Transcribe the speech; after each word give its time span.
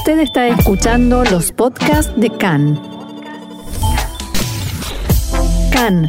Usted 0.00 0.20
está 0.20 0.48
escuchando 0.48 1.24
los 1.24 1.52
podcasts 1.52 2.10
de 2.16 2.30
CAN. 2.30 2.80
CAN, 5.70 6.08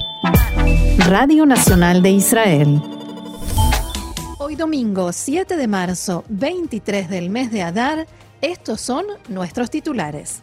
Radio 1.09 1.45
Nacional 1.45 2.01
de 2.01 2.11
Israel. 2.11 2.81
Hoy 4.37 4.55
domingo 4.55 5.11
7 5.11 5.57
de 5.57 5.67
marzo, 5.67 6.23
23 6.29 7.09
del 7.09 7.29
mes 7.29 7.51
de 7.51 7.63
Adar, 7.63 8.07
estos 8.39 8.79
son 8.79 9.03
nuestros 9.27 9.69
titulares. 9.69 10.41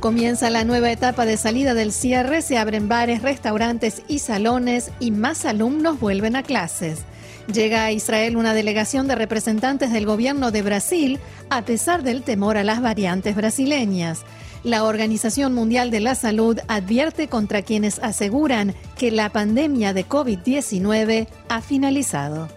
Comienza 0.00 0.50
la 0.50 0.64
nueva 0.64 0.90
etapa 0.90 1.24
de 1.24 1.36
salida 1.36 1.74
del 1.74 1.92
cierre, 1.92 2.42
se 2.42 2.58
abren 2.58 2.88
bares, 2.88 3.22
restaurantes 3.22 4.02
y 4.08 4.18
salones 4.18 4.90
y 4.98 5.12
más 5.12 5.44
alumnos 5.44 6.00
vuelven 6.00 6.34
a 6.34 6.42
clases. 6.42 7.04
Llega 7.52 7.84
a 7.84 7.92
Israel 7.92 8.36
una 8.36 8.54
delegación 8.54 9.06
de 9.06 9.14
representantes 9.14 9.92
del 9.92 10.06
gobierno 10.06 10.50
de 10.50 10.62
Brasil 10.62 11.18
a 11.50 11.62
pesar 11.62 12.02
del 12.02 12.22
temor 12.22 12.56
a 12.56 12.64
las 12.64 12.80
variantes 12.80 13.36
brasileñas. 13.36 14.22
La 14.62 14.84
Organización 14.84 15.52
Mundial 15.52 15.90
de 15.90 16.00
la 16.00 16.14
Salud 16.14 16.58
advierte 16.68 17.28
contra 17.28 17.60
quienes 17.60 17.98
aseguran 17.98 18.74
que 18.96 19.10
la 19.10 19.28
pandemia 19.28 19.92
de 19.92 20.06
COVID-19 20.06 21.28
ha 21.50 21.60
finalizado. 21.60 22.48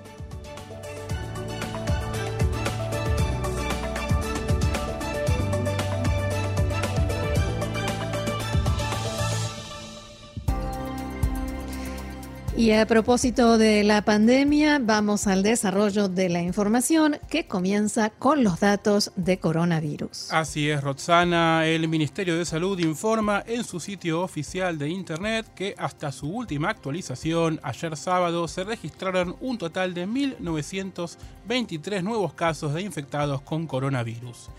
Y 12.58 12.72
a 12.72 12.86
propósito 12.88 13.60
de 13.60 13.84
la 13.84 14.02
pandemia, 14.02 14.80
vamos 14.82 15.28
al 15.28 15.44
desarrollo 15.44 16.10
de 16.10 16.28
la 16.28 16.42
información 16.42 17.20
que 17.30 17.46
comienza 17.46 18.10
con 18.10 18.44
los 18.44 18.60
datos 18.60 19.12
de 19.16 19.38
coronavirus. 19.38 20.34
Así 20.34 20.68
es, 20.68 20.84
Roxana. 20.84 21.68
El 21.68 21.88
Ministerio 21.88 22.36
de 22.36 22.46
Salud 22.46 22.80
informa 22.80 23.44
en 23.46 23.64
su 23.64 23.80
sitio 23.80 24.24
oficial 24.24 24.80
de 24.80 24.90
Internet 24.90 25.46
que 25.54 25.76
hasta 25.78 26.12
su 26.12 26.32
última 26.32 26.72
actualización, 26.72 27.60
ayer 27.62 27.96
sábado, 27.96 28.48
se 28.48 28.64
registraron 28.64 29.36
un 29.40 29.60
total 29.60 29.94
de 29.94 30.08
1.923 30.08 32.02
nuevos 32.02 32.34
casos 32.34 32.74
de 32.74 32.82
infectados 32.82 33.40
con 33.42 33.68
coronavirus. 33.68 34.50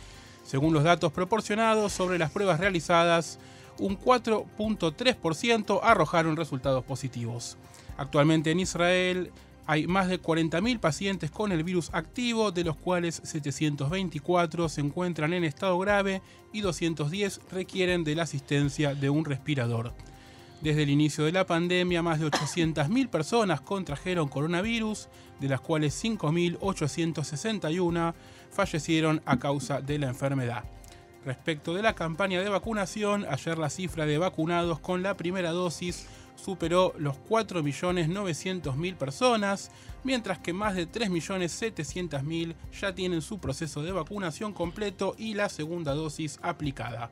Según 0.44 0.72
los 0.72 0.84
datos 0.84 1.10
proporcionados 1.10 1.94
sobre 1.94 2.16
las 2.16 2.30
pruebas 2.30 2.60
realizadas, 2.60 3.40
un 3.80 3.98
4.3% 3.98 5.80
arrojaron 5.82 6.36
resultados 6.36 6.84
positivos. 6.84 7.56
Actualmente 7.98 8.50
en 8.50 8.60
Israel 8.60 9.30
hay 9.66 9.86
más 9.86 10.08
de 10.08 10.22
40.000 10.22 10.80
pacientes 10.80 11.30
con 11.30 11.52
el 11.52 11.62
virus 11.62 11.90
activo, 11.92 12.52
de 12.52 12.64
los 12.64 12.76
cuales 12.76 13.20
724 13.22 14.70
se 14.70 14.80
encuentran 14.80 15.34
en 15.34 15.44
estado 15.44 15.78
grave 15.78 16.22
y 16.54 16.62
210 16.62 17.42
requieren 17.52 18.02
de 18.02 18.14
la 18.14 18.22
asistencia 18.22 18.94
de 18.94 19.10
un 19.10 19.26
respirador. 19.26 19.92
Desde 20.62 20.84
el 20.84 20.90
inicio 20.90 21.24
de 21.24 21.32
la 21.32 21.44
pandemia, 21.44 22.02
más 22.02 22.18
de 22.18 22.28
800.000 22.28 23.10
personas 23.10 23.60
contrajeron 23.60 24.28
coronavirus, 24.28 25.08
de 25.38 25.48
las 25.48 25.60
cuales 25.60 26.02
5.861 26.02 28.14
fallecieron 28.50 29.20
a 29.26 29.38
causa 29.38 29.82
de 29.82 29.98
la 29.98 30.08
enfermedad. 30.08 30.64
Respecto 31.24 31.74
de 31.74 31.82
la 31.82 31.94
campaña 31.94 32.40
de 32.40 32.48
vacunación, 32.48 33.26
ayer 33.28 33.58
la 33.58 33.70
cifra 33.70 34.06
de 34.06 34.18
vacunados 34.18 34.78
con 34.80 35.02
la 35.02 35.16
primera 35.16 35.50
dosis 35.50 36.06
superó 36.42 36.94
los 36.98 37.16
4.900.000 37.28 38.96
personas, 38.96 39.70
mientras 40.04 40.38
que 40.38 40.52
más 40.52 40.74
de 40.74 40.90
3.700.000 40.90 42.54
ya 42.80 42.94
tienen 42.94 43.22
su 43.22 43.38
proceso 43.38 43.82
de 43.82 43.92
vacunación 43.92 44.52
completo 44.52 45.14
y 45.18 45.34
la 45.34 45.48
segunda 45.48 45.94
dosis 45.94 46.38
aplicada. 46.42 47.10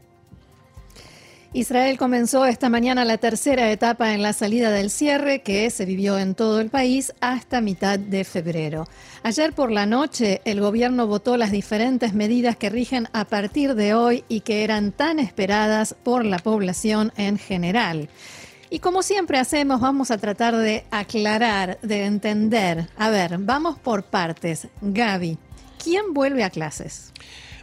Israel 1.53 1.97
comenzó 1.97 2.45
esta 2.45 2.69
mañana 2.69 3.05
la 3.05 3.19
tercera 3.19 3.71
etapa 3.71 4.13
en 4.13 4.21
la 4.21 4.35
salida 4.35 4.71
del 4.71 4.91
cierre 4.91 5.41
que 5.41 5.71
se 5.71 5.87
vivió 5.87 6.19
en 6.19 6.35
todo 6.35 6.61
el 6.61 6.69
país 6.69 7.15
hasta 7.21 7.61
mitad 7.61 7.99
de 7.99 8.25
febrero. 8.25 8.87
Ayer 9.23 9.55
por 9.55 9.73
la 9.73 9.87
noche 9.87 10.43
el 10.45 10.61
gobierno 10.61 11.07
votó 11.07 11.37
las 11.37 11.53
diferentes 11.53 12.13
medidas 12.13 12.57
que 12.57 12.69
rigen 12.69 13.09
a 13.13 13.25
partir 13.25 13.75
de 13.75 13.95
hoy 13.95 14.25
y 14.29 14.41
que 14.41 14.65
eran 14.65 14.93
tan 14.93 15.19
esperadas 15.19 15.95
por 16.03 16.25
la 16.25 16.39
población 16.41 17.13
en 17.17 17.39
general. 17.39 18.11
Y 18.71 18.81
como 18.81 19.03
siempre 19.03 19.39
hacemos, 19.39 19.81
vamos 19.81 20.11
a 20.11 20.19
tratar 20.19 20.57
de 20.57 20.85
aclarar, 20.91 21.79
de 21.83 22.05
entender. 22.05 22.89
A 22.97 23.11
ver, 23.11 23.39
vamos 23.39 23.79
por 23.79 24.03
partes. 24.03 24.69
Gaby, 24.81 25.39
¿quién 25.83 26.13
vuelve 26.13 26.43
a 26.43 26.51
clases? 26.51 27.13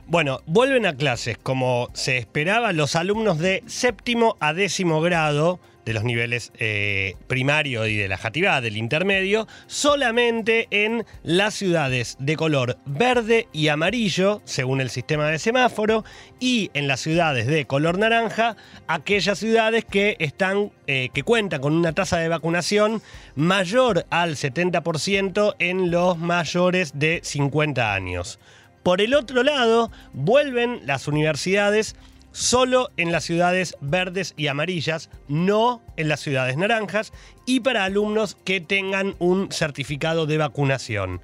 Bueno, 0.08 0.42
vuelven 0.46 0.86
a 0.86 0.96
clases 0.96 1.38
como 1.38 1.90
se 1.94 2.18
esperaba 2.18 2.74
los 2.74 2.96
alumnos 2.96 3.40
de 3.40 3.64
séptimo 3.68 4.36
a 4.40 4.54
décimo 4.54 5.02
grado 5.02 5.60
de 5.86 5.94
los 5.94 6.04
niveles 6.04 6.52
eh, 6.58 7.16
primario 7.28 7.86
y 7.88 7.96
de 7.96 8.08
la 8.08 8.18
Jativá, 8.18 8.62
del 8.62 8.78
intermedio, 8.78 9.48
solamente 9.68 10.68
en 10.72 11.06
las 11.24 11.54
ciudades 11.54 12.16
de 12.20 12.36
color 12.36 12.78
verde 12.86 13.48
y 13.52 13.68
amarillo, 13.68 14.42
según 14.46 14.82
el 14.82 14.90
sistema 14.90 15.28
de 15.28 15.40
semáforo, 15.40 16.04
y 16.40 16.72
en 16.74 16.88
las 16.88 17.02
ciudades 17.02 17.48
de 17.48 17.66
color 17.66 17.98
naranja, 17.98 18.56
aquellas 18.88 19.40
ciudades 19.40 19.86
que 19.86 20.16
están, 20.20 20.72
eh, 20.88 21.10
que 21.14 21.24
cuentan 21.24 21.62
con 21.62 21.74
una 21.74 21.94
tasa 21.94 22.18
de 22.18 22.28
vacunación 22.28 23.02
mayor 23.36 24.06
al 24.10 24.36
70% 24.36 25.56
en 25.60 25.92
los 25.92 26.18
mayores 26.18 26.92
de 26.96 27.22
50 27.24 27.94
años. 27.94 28.40
Por 28.84 29.00
el 29.00 29.14
otro 29.14 29.44
lado, 29.44 29.92
vuelven 30.12 30.82
las 30.86 31.08
universidades 31.08 31.96
solo 32.34 32.90
en 32.98 33.14
las 33.14 33.24
ciudades 33.24 33.78
verdes 33.80 34.34
y 34.36 34.48
amarillas, 34.48 35.10
no 35.30 35.82
en 35.96 36.10
las 36.10 36.20
ciudades 36.20 36.58
naranjas, 36.58 37.14
y 37.46 37.62
para 37.62 37.86
alumnos 37.86 38.36
que 38.44 38.60
tengan 38.60 39.16
un 39.20 39.52
certificado 39.52 40.26
de 40.26 40.38
vacunación. 40.38 41.22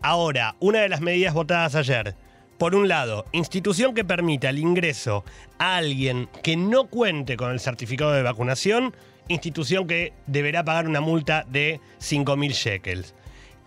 Ahora, 0.00 0.56
una 0.60 0.80
de 0.80 0.88
las 0.88 1.02
medidas 1.02 1.34
votadas 1.34 1.74
ayer. 1.74 2.14
Por 2.58 2.74
un 2.74 2.88
lado, 2.88 3.26
institución 3.32 3.92
que 3.92 4.04
permita 4.04 4.48
el 4.48 4.58
ingreso 4.58 5.24
a 5.58 5.76
alguien 5.76 6.30
que 6.42 6.56
no 6.56 6.86
cuente 6.86 7.36
con 7.36 7.50
el 7.50 7.60
certificado 7.60 8.12
de 8.12 8.22
vacunación, 8.22 8.94
institución 9.28 9.86
que 9.86 10.14
deberá 10.26 10.64
pagar 10.64 10.88
una 10.88 11.02
multa 11.02 11.44
de 11.50 11.80
5.000 12.00 12.52
shekels. 12.52 13.14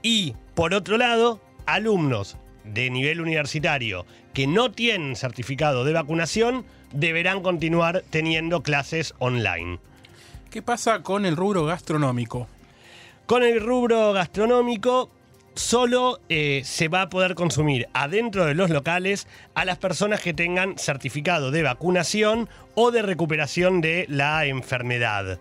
Y, 0.02 0.34
por 0.56 0.74
otro 0.74 0.98
lado, 0.98 1.40
alumnos 1.68 2.38
de 2.64 2.90
nivel 2.90 3.22
universitario 3.22 4.06
que 4.34 4.47
no 4.47 4.72
tienen 4.72 5.16
certificado 5.16 5.84
de 5.84 5.94
vacunación 5.94 6.66
deberán 6.94 7.42
continuar 7.42 8.03
teniendo 8.09 8.64
clases 8.64 9.14
online. 9.20 9.80
¿Qué 10.50 10.62
pasa 10.62 11.03
con 11.03 11.25
el 11.25 11.36
rubro 11.36 11.66
gastronómico? 11.66 12.48
Con 13.25 13.44
el 13.44 13.59
rubro 13.62 14.14
gastronómico 14.14 15.12
solo 15.53 16.19
eh, 16.30 16.62
se 16.64 16.88
va 16.88 17.03
a 17.03 17.09
poder 17.09 17.36
consumir 17.36 17.88
adentro 17.94 18.46
de 18.46 18.56
los 18.56 18.69
locales 18.69 19.28
a 19.53 19.66
las 19.66 19.78
personas 19.78 20.22
que 20.22 20.34
tengan 20.34 20.78
certificado 20.78 21.52
de 21.52 21.64
vacunación 21.64 22.50
o 22.75 22.92
de 22.92 23.02
recuperación 23.02 23.81
de 23.81 24.06
la 24.09 24.46
enfermedad. 24.46 25.40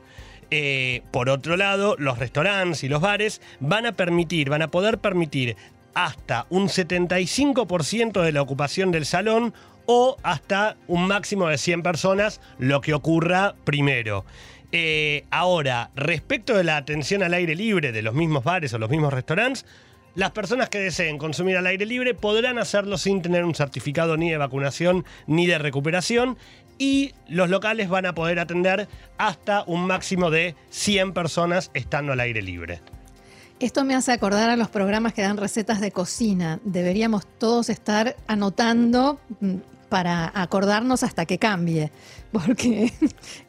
Eh, 0.51 1.03
por 1.11 1.29
otro 1.29 1.57
lado, 1.57 1.95
los 1.99 2.19
restaurantes 2.19 2.83
y 2.83 2.89
los 2.89 3.01
bares 3.01 3.41
van 3.61 3.87
a 3.87 3.93
permitir, 3.93 4.49
van 4.49 4.63
a 4.63 4.71
poder 4.71 4.99
permitir 4.99 5.57
hasta 5.95 6.47
un 6.51 6.69
75% 6.69 8.23
de 8.23 8.33
la 8.33 8.43
ocupación 8.43 8.91
del 8.91 9.07
salón 9.07 9.55
o 9.87 10.17
hasta 10.23 10.77
un 10.87 11.07
máximo 11.07 11.49
de 11.49 11.59
100 11.59 11.83
personas, 11.83 12.41
lo 12.59 12.81
que 12.81 12.95
ocurra 12.95 13.55
primero. 13.65 14.25
Eh, 14.71 15.25
ahora, 15.31 15.91
respecto 15.97 16.55
de 16.55 16.65
la 16.65 16.77
atención 16.77 17.23
al 17.23 17.33
aire 17.33 17.55
libre 17.55 17.91
de 17.91 18.03
los 18.03 18.15
mismos 18.15 18.45
bares 18.45 18.75
o 18.75 18.79
los 18.79 18.91
mismos 18.91 19.13
restaurantes, 19.15 19.65
las 20.15 20.33
personas 20.33 20.69
que 20.69 20.79
deseen 20.79 21.17
consumir 21.17 21.57
al 21.57 21.67
aire 21.67 21.87
libre 21.87 22.13
podrán 22.13 22.59
hacerlo 22.59 22.99
sin 22.99 23.23
tener 23.23 23.45
un 23.45 23.55
certificado 23.55 24.17
ni 24.17 24.31
de 24.31 24.37
vacunación 24.37 25.05
ni 25.27 25.47
de 25.47 25.59
recuperación 25.59 26.37
y 26.77 27.15
los 27.29 27.49
locales 27.49 27.89
van 27.89 28.05
a 28.05 28.15
poder 28.15 28.41
atender 28.41 28.89
hasta 29.17 29.63
un 29.67 29.87
máximo 29.87 30.31
de 30.31 30.55
100 30.71 31.13
personas 31.13 31.71
estando 31.73 32.13
al 32.13 32.21
aire 32.21 32.43
libre. 32.43 32.81
Esto 33.61 33.85
me 33.85 33.95
hace 33.95 34.13
acordar 34.13 34.51
a 34.51 34.57
los 34.57 34.69
programas 34.69 35.13
que 35.13 35.23
dan 35.23 35.37
recetas 35.37 35.81
de 35.81 35.91
cocina. 35.91 36.61
Deberíamos 36.65 37.27
todos 37.39 37.71
estar 37.71 38.15
anotando 38.29 39.19
mm, 39.41 39.57
para 39.89 40.31
acordarnos 40.35 41.03
hasta 41.03 41.27
que 41.27 41.39
cambie, 41.39 41.91
porque 42.33 42.93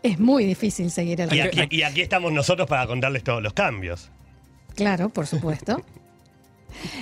es 0.01 0.19
muy 0.19 0.45
difícil 0.45 0.89
seguir 0.89 1.21
el 1.21 1.33
y 1.33 1.41
aquí, 1.41 1.77
y 1.77 1.83
aquí 1.83 2.01
estamos 2.01 2.31
nosotros 2.31 2.67
para 2.67 2.87
contarles 2.87 3.23
todos 3.23 3.43
los 3.43 3.53
cambios. 3.53 4.09
Claro, 4.75 5.09
por 5.09 5.27
supuesto. 5.27 5.83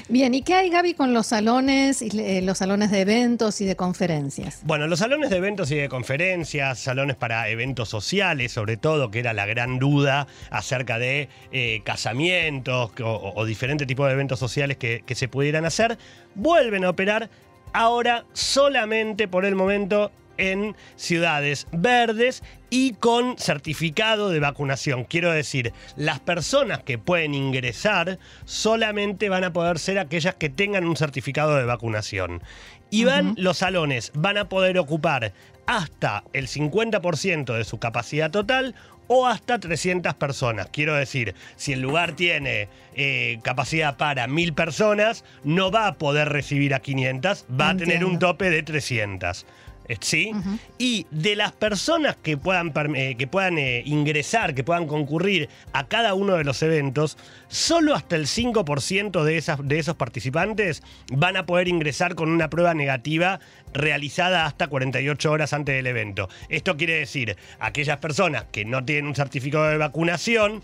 Bien, 0.09 0.33
¿y 0.33 0.41
qué 0.41 0.55
hay, 0.55 0.69
Gaby, 0.69 0.93
con 0.93 1.13
los 1.13 1.27
salones, 1.27 2.01
eh, 2.01 2.41
los 2.43 2.57
salones 2.57 2.91
de 2.91 3.01
eventos 3.01 3.61
y 3.61 3.65
de 3.65 3.75
conferencias? 3.75 4.61
Bueno, 4.63 4.87
los 4.87 4.99
salones 4.99 5.29
de 5.29 5.37
eventos 5.37 5.71
y 5.71 5.75
de 5.75 5.89
conferencias, 5.89 6.79
salones 6.79 7.15
para 7.15 7.49
eventos 7.49 7.89
sociales, 7.89 8.51
sobre 8.51 8.77
todo, 8.77 9.11
que 9.11 9.19
era 9.19 9.33
la 9.33 9.45
gran 9.45 9.79
duda 9.79 10.27
acerca 10.49 10.99
de 10.99 11.29
eh, 11.51 11.81
casamientos 11.83 12.91
o, 13.03 13.45
diferentes 13.45 13.87
tipos 13.87 14.07
de 14.07 14.13
eventos 14.13 14.39
sociales 14.39 14.77
que 14.77 15.03
se 15.15 15.27
pudieran 15.27 15.65
hacer, 15.65 15.97
vuelven 16.35 16.85
a 16.85 16.89
operar 16.89 17.29
ahora 17.73 18.25
solamente 18.33 19.27
por 19.27 19.45
el 19.45 19.55
momento 19.55 20.11
en 20.37 20.75
ciudades 20.95 21.67
verdes 21.71 22.43
y 22.69 22.93
con 22.93 23.37
certificado 23.37 24.29
de 24.29 24.39
vacunación. 24.39 25.03
Quiero 25.05 25.31
decir, 25.31 25.73
las 25.95 26.19
personas 26.19 26.83
que 26.83 26.97
pueden 26.97 27.33
ingresar 27.33 28.19
solamente 28.45 29.29
van 29.29 29.43
a 29.43 29.53
poder 29.53 29.79
ser 29.79 29.99
aquellas 29.99 30.35
que 30.35 30.49
tengan 30.49 30.85
un 30.85 30.97
certificado 30.97 31.55
de 31.55 31.65
vacunación. 31.65 32.41
Y 32.89 33.03
van 33.03 33.35
los 33.37 33.57
salones, 33.57 34.11
van 34.13 34.37
a 34.37 34.47
poder 34.47 34.77
ocupar 34.79 35.33
hasta 35.65 36.23
el 36.31 36.47
50% 36.47 37.53
de 37.53 37.65
su 37.65 37.77
capacidad 37.77 38.31
total 38.31 38.75
o 39.07 39.25
hasta 39.27 39.59
300 39.59 40.13
personas. 40.15 40.69
Quiero 40.71 40.95
decir, 40.95 41.33
si 41.55 41.73
el 41.73 41.81
lugar 41.81 42.13
tiene 42.13 42.69
eh, 42.95 43.39
capacidad 43.41 43.97
para 43.97 44.27
1000 44.27 44.53
personas, 44.53 45.23
no 45.43 45.71
va 45.71 45.87
a 45.87 45.93
poder 45.95 46.29
recibir 46.29 46.73
a 46.73 46.79
500, 46.79 47.45
va 47.59 47.69
a 47.69 47.77
tener 47.77 48.05
un 48.05 48.19
tope 48.19 48.49
de 48.49 48.63
300. 48.63 49.45
Eh, 49.87 49.97
¿Sí? 49.99 50.31
Y 50.77 51.05
de 51.11 51.35
las 51.35 51.51
personas 51.53 52.15
que 52.15 52.37
puedan, 52.37 52.73
eh, 52.95 53.15
que 53.17 53.27
puedan 53.27 53.57
eh, 53.57 53.83
ingresar, 53.85 54.53
que 54.53 54.63
puedan 54.63 54.87
concurrir 54.87 55.49
a 55.73 55.87
cada 55.87 56.13
uno 56.13 56.35
de 56.35 56.43
los 56.43 56.61
eventos, 56.61 57.17
solo 57.47 57.95
hasta 57.95 58.15
el 58.15 58.25
5% 58.25 59.23
de, 59.23 59.37
esas, 59.37 59.65
de 59.65 59.79
esos 59.79 59.95
participantes 59.95 60.83
van 61.11 61.37
a 61.37 61.45
poder 61.45 61.67
ingresar 61.67 62.15
con 62.15 62.29
una 62.29 62.49
prueba 62.49 62.73
negativa 62.73 63.39
realizada 63.73 64.45
hasta 64.45 64.67
48 64.67 65.31
horas 65.31 65.53
antes 65.53 65.75
del 65.75 65.87
evento. 65.87 66.29
Esto 66.49 66.77
quiere 66.77 66.95
decir, 66.95 67.37
aquellas 67.59 67.97
personas 67.97 68.45
que 68.51 68.65
no 68.65 68.83
tienen 68.83 69.07
un 69.07 69.15
certificado 69.15 69.69
de 69.69 69.77
vacunación 69.77 70.61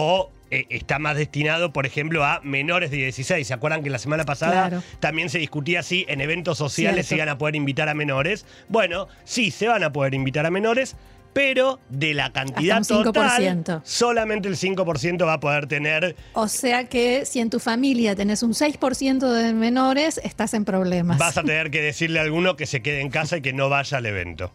o 0.00 0.30
eh, 0.52 0.66
está 0.70 1.00
más 1.00 1.16
destinado, 1.16 1.72
por 1.72 1.84
ejemplo, 1.84 2.24
a 2.24 2.40
menores 2.44 2.92
de 2.92 2.98
16. 2.98 3.44
¿Se 3.44 3.52
acuerdan 3.52 3.82
que 3.82 3.90
la 3.90 3.98
semana 3.98 4.24
pasada 4.24 4.80
también 5.00 5.28
se 5.28 5.38
discutía 5.38 5.82
si 5.82 6.06
en 6.08 6.20
eventos 6.20 6.56
sociales 6.56 7.06
se 7.06 7.16
iban 7.16 7.28
a 7.28 7.36
poder 7.36 7.56
invitar 7.56 7.88
a 7.88 7.94
menores? 7.94 8.46
Bueno, 8.68 9.08
sí, 9.24 9.50
se 9.50 9.66
van 9.66 9.82
a 9.82 9.92
poder 9.92 10.14
invitar 10.14 10.46
a 10.46 10.52
menores, 10.52 10.94
pero 11.32 11.80
de 11.88 12.14
la 12.14 12.32
cantidad 12.32 12.80
total, 12.86 13.82
solamente 13.82 14.46
el 14.46 14.56
5% 14.56 15.26
va 15.26 15.32
a 15.32 15.40
poder 15.40 15.66
tener. 15.66 16.14
O 16.32 16.46
sea 16.46 16.84
que 16.84 17.26
si 17.26 17.40
en 17.40 17.50
tu 17.50 17.58
familia 17.58 18.14
tenés 18.14 18.44
un 18.44 18.52
6% 18.52 19.32
de 19.32 19.52
menores, 19.52 20.20
estás 20.22 20.54
en 20.54 20.64
problemas. 20.64 21.18
Vas 21.18 21.36
a 21.36 21.42
tener 21.42 21.72
que 21.72 21.82
decirle 21.82 22.20
a 22.20 22.22
alguno 22.22 22.54
que 22.54 22.66
se 22.66 22.82
quede 22.82 23.00
en 23.00 23.10
casa 23.10 23.38
y 23.38 23.42
que 23.42 23.52
no 23.52 23.68
vaya 23.68 23.98
al 23.98 24.06
evento. 24.06 24.52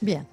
Bien. 0.00 0.28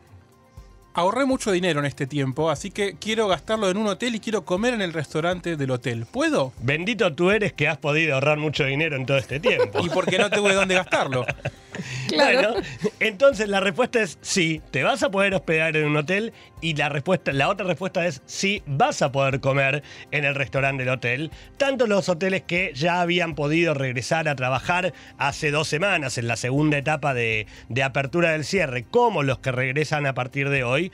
Ahorré 0.98 1.26
mucho 1.26 1.52
dinero 1.52 1.80
en 1.80 1.86
este 1.86 2.08
tiempo, 2.08 2.50
así 2.50 2.72
que 2.72 2.96
quiero 2.96 3.28
gastarlo 3.28 3.70
en 3.70 3.78
un 3.78 3.86
hotel 3.86 4.16
y 4.16 4.20
quiero 4.20 4.46
comer 4.46 4.74
en 4.74 4.82
el 4.82 4.94
restaurante 4.94 5.56
del 5.56 5.70
hotel. 5.70 6.08
¿Puedo? 6.10 6.54
Bendito 6.60 7.14
tú 7.14 7.30
eres 7.30 7.54
que 7.54 7.68
has 7.68 7.78
podido 7.78 8.16
ahorrar 8.16 8.40
mucho 8.40 8.64
dinero 8.64 8.96
en 8.96 9.06
todo 9.06 9.18
este 9.18 9.40
tiempo. 9.40 9.78
¿Y 9.86 9.90
por 9.90 10.08
qué 10.08 10.18
no 10.18 10.28
de 10.30 10.54
dónde 10.56 10.74
gastarlo? 10.74 11.24
Claro. 12.08 12.54
Bueno, 12.54 12.68
entonces 13.00 13.50
la 13.50 13.60
respuesta 13.60 14.02
es 14.02 14.18
sí, 14.22 14.62
te 14.72 14.84
vas 14.84 15.04
a 15.04 15.12
poder 15.12 15.34
hospedar 15.34 15.76
en 15.76 15.86
un 15.86 15.98
hotel 15.98 16.34
y 16.62 16.74
la 16.76 16.90
respuesta, 16.90 17.34
la 17.34 17.50
otra 17.50 17.66
respuesta 17.66 18.06
es 18.06 18.22
sí, 18.26 18.64
vas 18.66 19.02
a 19.02 19.12
poder 19.12 19.40
comer 19.40 19.84
en 20.12 20.26
el 20.26 20.36
restaurante 20.36 20.84
del 20.84 20.94
hotel. 20.94 21.32
Tanto 21.58 21.86
los 21.86 22.10
hoteles 22.10 22.44
que 22.44 22.72
ya 22.74 23.02
habían 23.02 23.36
podido 23.36 23.74
regresar 23.74 24.28
a 24.28 24.36
trabajar 24.36 24.94
hace 25.18 25.52
dos 25.52 25.68
semanas 25.68 26.18
en 26.18 26.28
la 26.28 26.36
segunda 26.36 26.78
etapa 26.78 27.14
de, 27.14 27.48
de 27.70 27.84
apertura 27.84 28.32
del 28.32 28.46
cierre, 28.46 28.84
como 28.84 29.24
los 29.24 29.40
que 29.40 29.52
regresan 29.52 30.06
a 30.06 30.14
partir 30.14 30.50
de 30.50 30.64
hoy, 30.64 30.92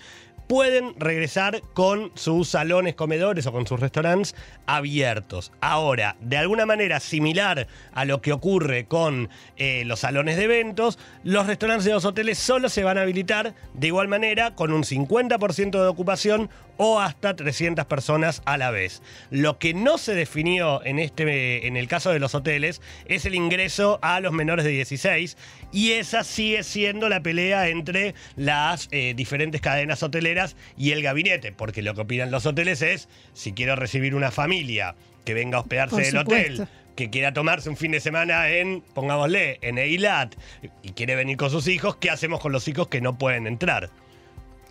pueden 0.48 0.94
regresar 1.00 1.62
con 1.74 2.12
sus 2.16 2.50
salones 2.50 2.96
comedores 2.96 3.48
o 3.48 3.52
con 3.52 3.68
sus 3.68 3.80
restaurantes 3.80 4.36
abiertos. 4.66 5.52
Ahora, 5.62 6.16
de 6.20 6.38
alguna 6.38 6.66
manera 6.66 7.00
similar 7.00 7.68
a 7.94 8.06
lo 8.06 8.22
que 8.22 8.34
ocurre 8.34 8.86
con 8.86 9.30
eh, 9.58 9.84
los 9.86 10.02
salones 10.02 10.38
de 10.38 10.44
eventos, 10.44 11.00
los 11.24 11.48
restaurantes 11.48 11.86
de 11.86 11.94
los 11.94 12.06
hoteles 12.06 12.38
solo 12.38 12.70
se 12.70 12.84
van 12.84 12.98
a 12.98 13.02
habilitar 13.02 13.54
de 13.74 13.88
igual 13.88 14.08
manera 14.08 14.56
con 14.56 14.72
un 14.72 14.84
50% 14.84 15.72
de 15.72 15.88
ocupación 15.88 16.50
o 16.78 17.00
hasta 17.00 17.36
300 17.36 17.86
personas 17.86 18.42
a 18.46 18.58
la 18.58 18.72
vez. 18.72 19.02
Lo 19.30 19.60
que 19.60 19.74
no 19.74 19.98
se 19.98 20.16
definió 20.16 20.84
en, 20.84 21.00
este, 21.00 21.68
en 21.68 21.78
el 21.78 21.88
caso 21.88 22.12
de 22.12 22.20
los 22.20 22.36
hoteles 22.36 22.82
es 23.06 23.26
el 23.26 23.36
ingreso 23.36 24.00
a 24.02 24.20
los 24.20 24.34
menores 24.34 24.66
de 24.66 24.72
16 24.72 25.38
y 25.72 25.92
esa 25.92 26.24
sigue 26.24 26.64
siendo 26.64 27.10
la 27.10 27.22
pelea 27.22 27.70
entre 27.70 28.16
las 28.36 28.88
eh, 28.92 29.14
diferentes 29.16 29.62
cadenas 29.62 30.02
hoteleras 30.04 30.33
y 30.78 30.92
el 30.92 31.02
gabinete, 31.02 31.52
porque 31.52 31.82
lo 31.82 31.94
que 31.96 32.02
opinan 32.02 32.32
los 32.32 32.46
hoteles 32.46 32.82
es, 32.82 33.10
si 33.34 33.54
quiero 33.54 33.76
recibir 33.76 34.16
una 34.16 34.32
familia 34.32 34.96
que 35.26 35.34
venga 35.34 35.58
a 35.58 35.62
hospedarse 35.62 36.02
del 36.02 36.18
hotel, 36.18 36.68
que 36.96 37.10
quiera 37.10 37.34
tomarse 37.34 37.70
un 37.70 37.78
fin 37.78 37.92
de 37.92 38.00
semana 38.00 38.50
en, 38.50 38.82
pongámosle, 38.82 39.60
en 39.62 39.78
Eilat, 39.78 40.36
y 40.82 40.92
quiere 40.92 41.16
venir 41.16 41.38
con 41.38 41.50
sus 41.50 41.68
hijos, 41.68 41.96
¿qué 41.98 42.10
hacemos 42.10 42.40
con 42.40 42.52
los 42.52 42.68
hijos 42.68 42.88
que 42.88 43.02
no 43.02 43.18
pueden 43.18 43.48
entrar? 43.48 43.90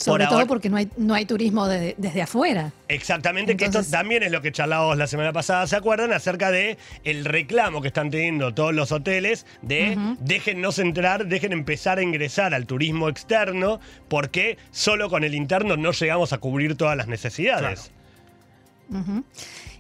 Sobre 0.03 0.27
todo 0.27 0.47
porque 0.47 0.69
no 0.69 0.77
hay, 0.77 0.89
no 0.97 1.15
hay 1.15 1.25
turismo 1.25 1.69
desde 1.69 2.23
afuera. 2.23 2.73
Exactamente, 2.89 3.57
que 3.57 3.67
esto 3.67 3.83
también 3.85 4.23
es 4.23 4.33
lo 4.33 4.43
que 4.43 4.53
charlábamos 4.53 4.97
la 4.97 5.07
semana 5.07 5.33
pasada, 5.33 5.67
¿se 5.67 5.77
acuerdan? 5.77 6.13
Acerca 6.13 6.51
de 6.51 6.77
el 7.05 7.25
reclamo 7.25 7.81
que 7.81 7.89
están 7.89 8.11
teniendo 8.11 8.53
todos 8.53 8.75
los 8.75 8.93
hoteles 8.93 9.47
de 9.63 9.97
déjennos 10.21 10.79
entrar, 10.79 11.27
dejen 11.27 11.53
empezar 11.53 11.99
a 11.99 12.03
ingresar 12.03 12.55
al 12.55 12.67
turismo 12.67 13.09
externo, 13.09 13.81
porque 14.09 14.59
solo 14.71 15.09
con 15.09 15.25
el 15.25 15.35
interno 15.35 15.77
no 15.77 15.93
llegamos 15.93 16.33
a 16.33 16.39
cubrir 16.39 16.77
todas 16.77 16.97
las 16.97 17.07
necesidades. 17.07 17.91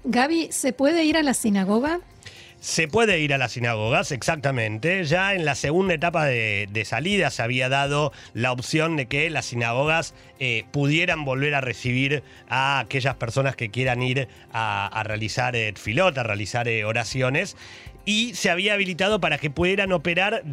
Gaby, 0.04 0.48
¿se 0.50 0.72
puede 0.72 1.04
ir 1.04 1.16
a 1.16 1.22
la 1.22 1.34
sinagoga? 1.34 2.00
Se 2.62 2.87
puede 2.87 3.19
ir 3.19 3.35
a 3.35 3.38
las 3.38 3.53
sinagogas, 3.53 4.12
exactamente. 4.12 5.03
Ya 5.05 5.35
en 5.35 5.44
la 5.44 5.56
segunda 5.56 5.94
etapa 5.94 6.26
de, 6.26 6.82
salida 6.87 7.29
se 7.31 7.43
había 7.43 7.69
dado 7.69 8.12
la 8.35 8.53
opción 8.53 8.97
de 8.97 9.06
que 9.06 9.29
las 9.31 9.47
sinagogas 9.47 10.14
eh, 10.38 10.64
pudieran 10.70 11.25
volver 11.25 11.56
a 11.56 11.61
recibir 11.61 12.23
a 12.49 12.79
aquellas 12.79 13.17
personas 13.17 13.56
que 13.56 13.70
quieran 13.70 14.00
ir 14.00 14.29
a, 14.53 15.03
realizar 15.05 15.56
eh, 15.56 15.75
filota, 15.76 16.20
a 16.20 16.25
realizar 16.25 16.69
eh, 16.69 16.85
oraciones. 16.85 17.56
Y 18.05 18.35
se 18.35 18.49
había 18.49 18.75
habilitado 18.75 19.20
para 19.20 19.38
que 19.38 19.50
pudieran 19.50 19.91
operar 19.91 20.44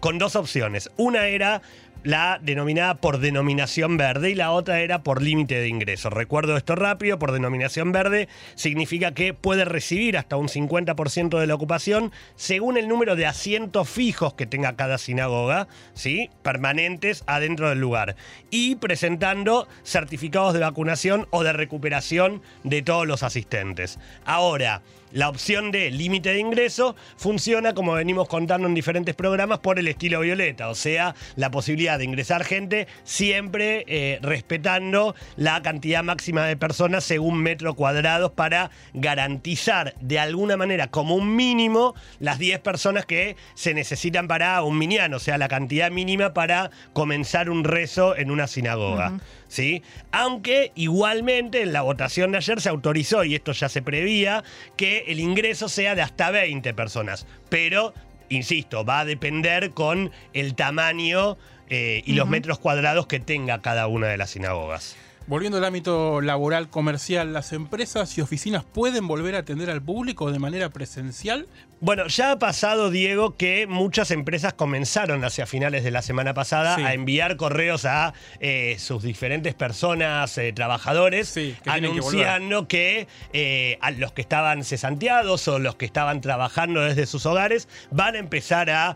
con 0.00 0.16
dos 0.16 0.36
opciones. 0.36 0.90
Una 0.96 1.26
era 1.26 1.60
la 2.04 2.38
denominada 2.42 2.94
por 2.96 3.18
denominación 3.18 3.96
verde 3.96 4.30
y 4.30 4.34
la 4.34 4.50
otra 4.50 4.80
era 4.80 5.02
por 5.02 5.22
límite 5.22 5.60
de 5.60 5.68
ingreso. 5.68 6.10
Recuerdo 6.10 6.56
esto 6.56 6.74
rápido, 6.74 7.18
por 7.18 7.32
denominación 7.32 7.92
verde 7.92 8.28
significa 8.54 9.12
que 9.12 9.34
puede 9.34 9.64
recibir 9.64 10.16
hasta 10.16 10.36
un 10.36 10.48
50% 10.48 11.38
de 11.38 11.46
la 11.46 11.54
ocupación 11.54 12.12
según 12.34 12.76
el 12.76 12.88
número 12.88 13.16
de 13.16 13.26
asientos 13.26 13.88
fijos 13.88 14.34
que 14.34 14.46
tenga 14.46 14.76
cada 14.76 14.98
sinagoga, 14.98 15.68
¿sí? 15.94 16.30
permanentes 16.42 17.24
adentro 17.26 17.68
del 17.68 17.80
lugar, 17.80 18.16
y 18.50 18.76
presentando 18.76 19.68
certificados 19.84 20.54
de 20.54 20.60
vacunación 20.60 21.26
o 21.30 21.44
de 21.44 21.52
recuperación 21.52 22.42
de 22.64 22.82
todos 22.82 23.06
los 23.06 23.22
asistentes. 23.22 23.98
Ahora, 24.24 24.82
la 25.12 25.28
opción 25.28 25.70
de 25.70 25.90
límite 25.90 26.30
de 26.30 26.40
ingreso 26.40 26.96
funciona, 27.16 27.74
como 27.74 27.92
venimos 27.94 28.28
contando 28.28 28.66
en 28.68 28.74
diferentes 28.74 29.14
programas, 29.14 29.58
por 29.58 29.78
el 29.78 29.88
estilo 29.88 30.20
violeta, 30.20 30.68
o 30.68 30.74
sea, 30.74 31.14
la 31.36 31.50
posibilidad 31.50 31.98
de 31.98 32.04
ingresar 32.04 32.44
gente 32.44 32.86
siempre 33.04 33.84
eh, 33.86 34.18
respetando 34.22 35.14
la 35.36 35.62
cantidad 35.62 36.02
máxima 36.02 36.46
de 36.46 36.56
personas 36.56 37.04
según 37.04 37.42
metros 37.42 37.74
cuadrados 37.74 38.32
para 38.32 38.70
garantizar 38.94 39.94
de 40.00 40.18
alguna 40.18 40.56
manera 40.56 40.88
como 40.88 41.14
un 41.14 41.36
mínimo 41.36 41.94
las 42.18 42.38
10 42.38 42.60
personas 42.60 43.06
que 43.06 43.36
se 43.54 43.74
necesitan 43.74 44.28
para 44.28 44.62
un 44.62 44.78
miniano, 44.78 45.16
o 45.16 45.20
sea, 45.20 45.38
la 45.38 45.48
cantidad 45.48 45.90
mínima 45.90 46.34
para 46.34 46.70
comenzar 46.92 47.50
un 47.50 47.64
rezo 47.64 48.16
en 48.16 48.30
una 48.30 48.46
sinagoga. 48.46 49.20
¿Sí? 49.48 49.82
Aunque 50.12 50.72
igualmente 50.76 51.60
en 51.60 51.74
la 51.74 51.82
votación 51.82 52.32
de 52.32 52.38
ayer 52.38 52.58
se 52.62 52.70
autorizó, 52.70 53.22
y 53.22 53.34
esto 53.34 53.52
ya 53.52 53.68
se 53.68 53.82
prevía, 53.82 54.42
que 54.78 55.01
el 55.06 55.20
ingreso 55.20 55.68
sea 55.68 55.94
de 55.94 56.02
hasta 56.02 56.30
20 56.30 56.74
personas. 56.74 57.26
Pero, 57.48 57.94
insisto, 58.28 58.84
va 58.84 59.00
a 59.00 59.04
depender 59.04 59.70
con 59.70 60.10
el 60.32 60.54
tamaño 60.54 61.36
eh, 61.68 62.02
y 62.04 62.14
los 62.14 62.28
metros 62.28 62.58
cuadrados 62.58 63.06
que 63.06 63.20
tenga 63.20 63.62
cada 63.62 63.86
una 63.86 64.08
de 64.08 64.16
las 64.16 64.30
sinagogas. 64.30 64.96
Volviendo 65.26 65.58
al 65.58 65.64
ámbito 65.64 66.20
laboral 66.20 66.68
comercial, 66.68 67.32
¿las 67.32 67.52
empresas 67.52 68.18
y 68.18 68.20
oficinas 68.20 68.64
pueden 68.64 69.06
volver 69.06 69.36
a 69.36 69.38
atender 69.38 69.70
al 69.70 69.80
público 69.80 70.32
de 70.32 70.38
manera 70.40 70.70
presencial? 70.70 71.46
Bueno, 71.82 72.06
ya 72.06 72.30
ha 72.30 72.38
pasado, 72.38 72.92
Diego, 72.92 73.36
que 73.36 73.66
muchas 73.66 74.12
empresas 74.12 74.52
comenzaron 74.52 75.24
hacia 75.24 75.46
finales 75.46 75.82
de 75.82 75.90
la 75.90 76.00
semana 76.00 76.32
pasada 76.32 76.76
a 76.76 76.94
enviar 76.94 77.34
correos 77.36 77.86
a 77.86 78.14
eh, 78.38 78.76
sus 78.78 79.02
diferentes 79.02 79.52
personas, 79.54 80.38
eh, 80.38 80.52
trabajadores, 80.52 81.36
anunciando 81.66 82.68
que, 82.68 83.08
eh, 83.32 83.78
a 83.80 83.90
los 83.90 84.12
que 84.12 84.22
estaban 84.22 84.62
cesanteados 84.62 85.48
o 85.48 85.58
los 85.58 85.74
que 85.74 85.84
estaban 85.84 86.20
trabajando 86.20 86.82
desde 86.82 87.04
sus 87.04 87.26
hogares 87.26 87.66
van 87.90 88.14
a 88.14 88.20
empezar 88.20 88.70
a 88.70 88.94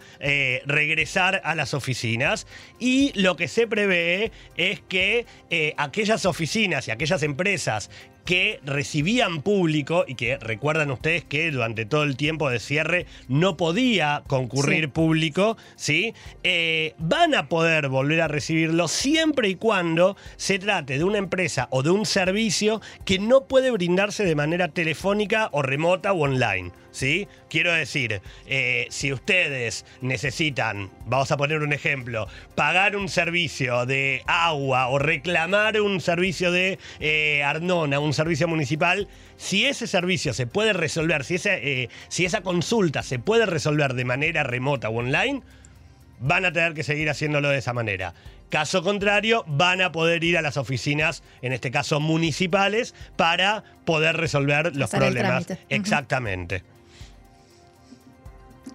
regresar 0.65 1.41
a 1.43 1.57
las 1.57 1.75
oficinas. 1.75 2.47
Y 2.79 3.11
lo 3.21 3.35
que 3.35 3.49
se 3.49 3.67
prevé 3.67 4.31
es 4.57 4.81
que 4.81 5.27
aquellas 5.77 6.25
oficinas 6.25 6.87
y 6.87 6.93
aquellas 6.93 7.25
empresas 7.25 7.91
que 8.27 8.61
recibían 8.65 9.41
público 9.41 10.05
y 10.07 10.17
que 10.17 10.37
recuerdan 10.37 10.91
ustedes 10.91 11.25
que 11.25 11.51
durante 11.51 11.87
todo 11.87 12.03
el 12.03 12.17
tiempo 12.17 12.51
de 12.51 12.59
cierre 12.61 13.07
no 13.29 13.57
podía 13.57 14.23
concurrir 14.27 14.85
Sí. 14.85 14.87
público, 14.89 15.57
¿sí? 15.77 16.13
Eh, 16.43 16.95
van 16.99 17.35
a 17.35 17.49
poder 17.49 17.89
volver 17.89 18.21
a 18.21 18.29
recibirlo 18.29 18.89
siempre 18.89 19.49
y 19.49 19.55
cuando 19.55 20.17
se 20.37 20.59
trate 20.59 20.99
de 20.99 21.05
una 21.05 21.19
empresa 21.19 21.69
o 21.71 21.83
de 21.83 21.91
un 21.91 22.05
servicio 22.05 22.83
que 23.05 23.19
no 23.19 23.47
puede 23.47 23.71
brindarse 23.71 24.25
de 24.25 24.35
manera 24.35 24.69
telefónica 24.69 25.49
o 25.53 25.63
remota 25.63 26.13
o 26.13 26.25
online. 26.25 26.73
¿Sí? 26.97 27.29
Quiero 27.51 27.75
decir, 27.75 28.23
eh, 28.47 28.87
si 28.89 29.13
ustedes 29.13 29.85
necesitan, 30.01 30.91
vamos 31.05 31.31
a 31.31 31.37
poner 31.37 31.61
un 31.61 31.75
ejemplo, 31.75 32.27
pagar 32.55 32.97
un 32.97 33.11
servicio 33.11 33.85
de 33.85 34.23
agua 34.27 34.89
o 34.89 34.99
reclamar 34.99 35.79
un 35.83 36.01
servicio 36.01 36.51
de 36.51 36.79
eh, 36.99 37.43
Arnona, 37.43 38.01
un 38.01 38.15
servicio 38.15 38.49
municipal, 38.49 39.09
si 39.37 39.67
ese 39.67 39.87
servicio 39.87 40.33
se 40.33 40.47
puede 40.47 40.73
resolver, 40.73 41.23
si, 41.25 41.35
ese, 41.35 41.83
eh, 41.83 41.91
si 42.09 42.25
esa 42.25 42.41
consulta 42.41 43.03
se 43.03 43.19
puede 43.19 43.45
resolver 43.45 43.93
de 43.93 44.07
manera 44.07 44.43
remota 44.43 44.89
o 44.89 44.97
online, 44.97 45.43
van 46.21 46.47
a 46.47 46.53
tener 46.55 46.73
que 46.73 46.83
seguir 46.83 47.11
haciéndolo 47.11 47.51
de 47.51 47.59
esa 47.59 47.75
manera. 47.75 48.15
Caso 48.49 48.83
contrario, 48.83 49.45
van 49.47 49.83
a 49.83 49.93
poder 49.93 50.25
ir 50.25 50.39
a 50.39 50.41
las 50.41 50.57
oficinas, 50.57 51.23
en 51.43 51.53
este 51.53 51.71
caso 51.71 52.01
municipales, 52.01 52.95
para 53.17 53.65
poder 53.85 54.17
resolver 54.17 54.75
los 54.75 54.95
Hacer 54.95 55.01
problemas. 55.01 55.47
Exactamente. 55.69 56.63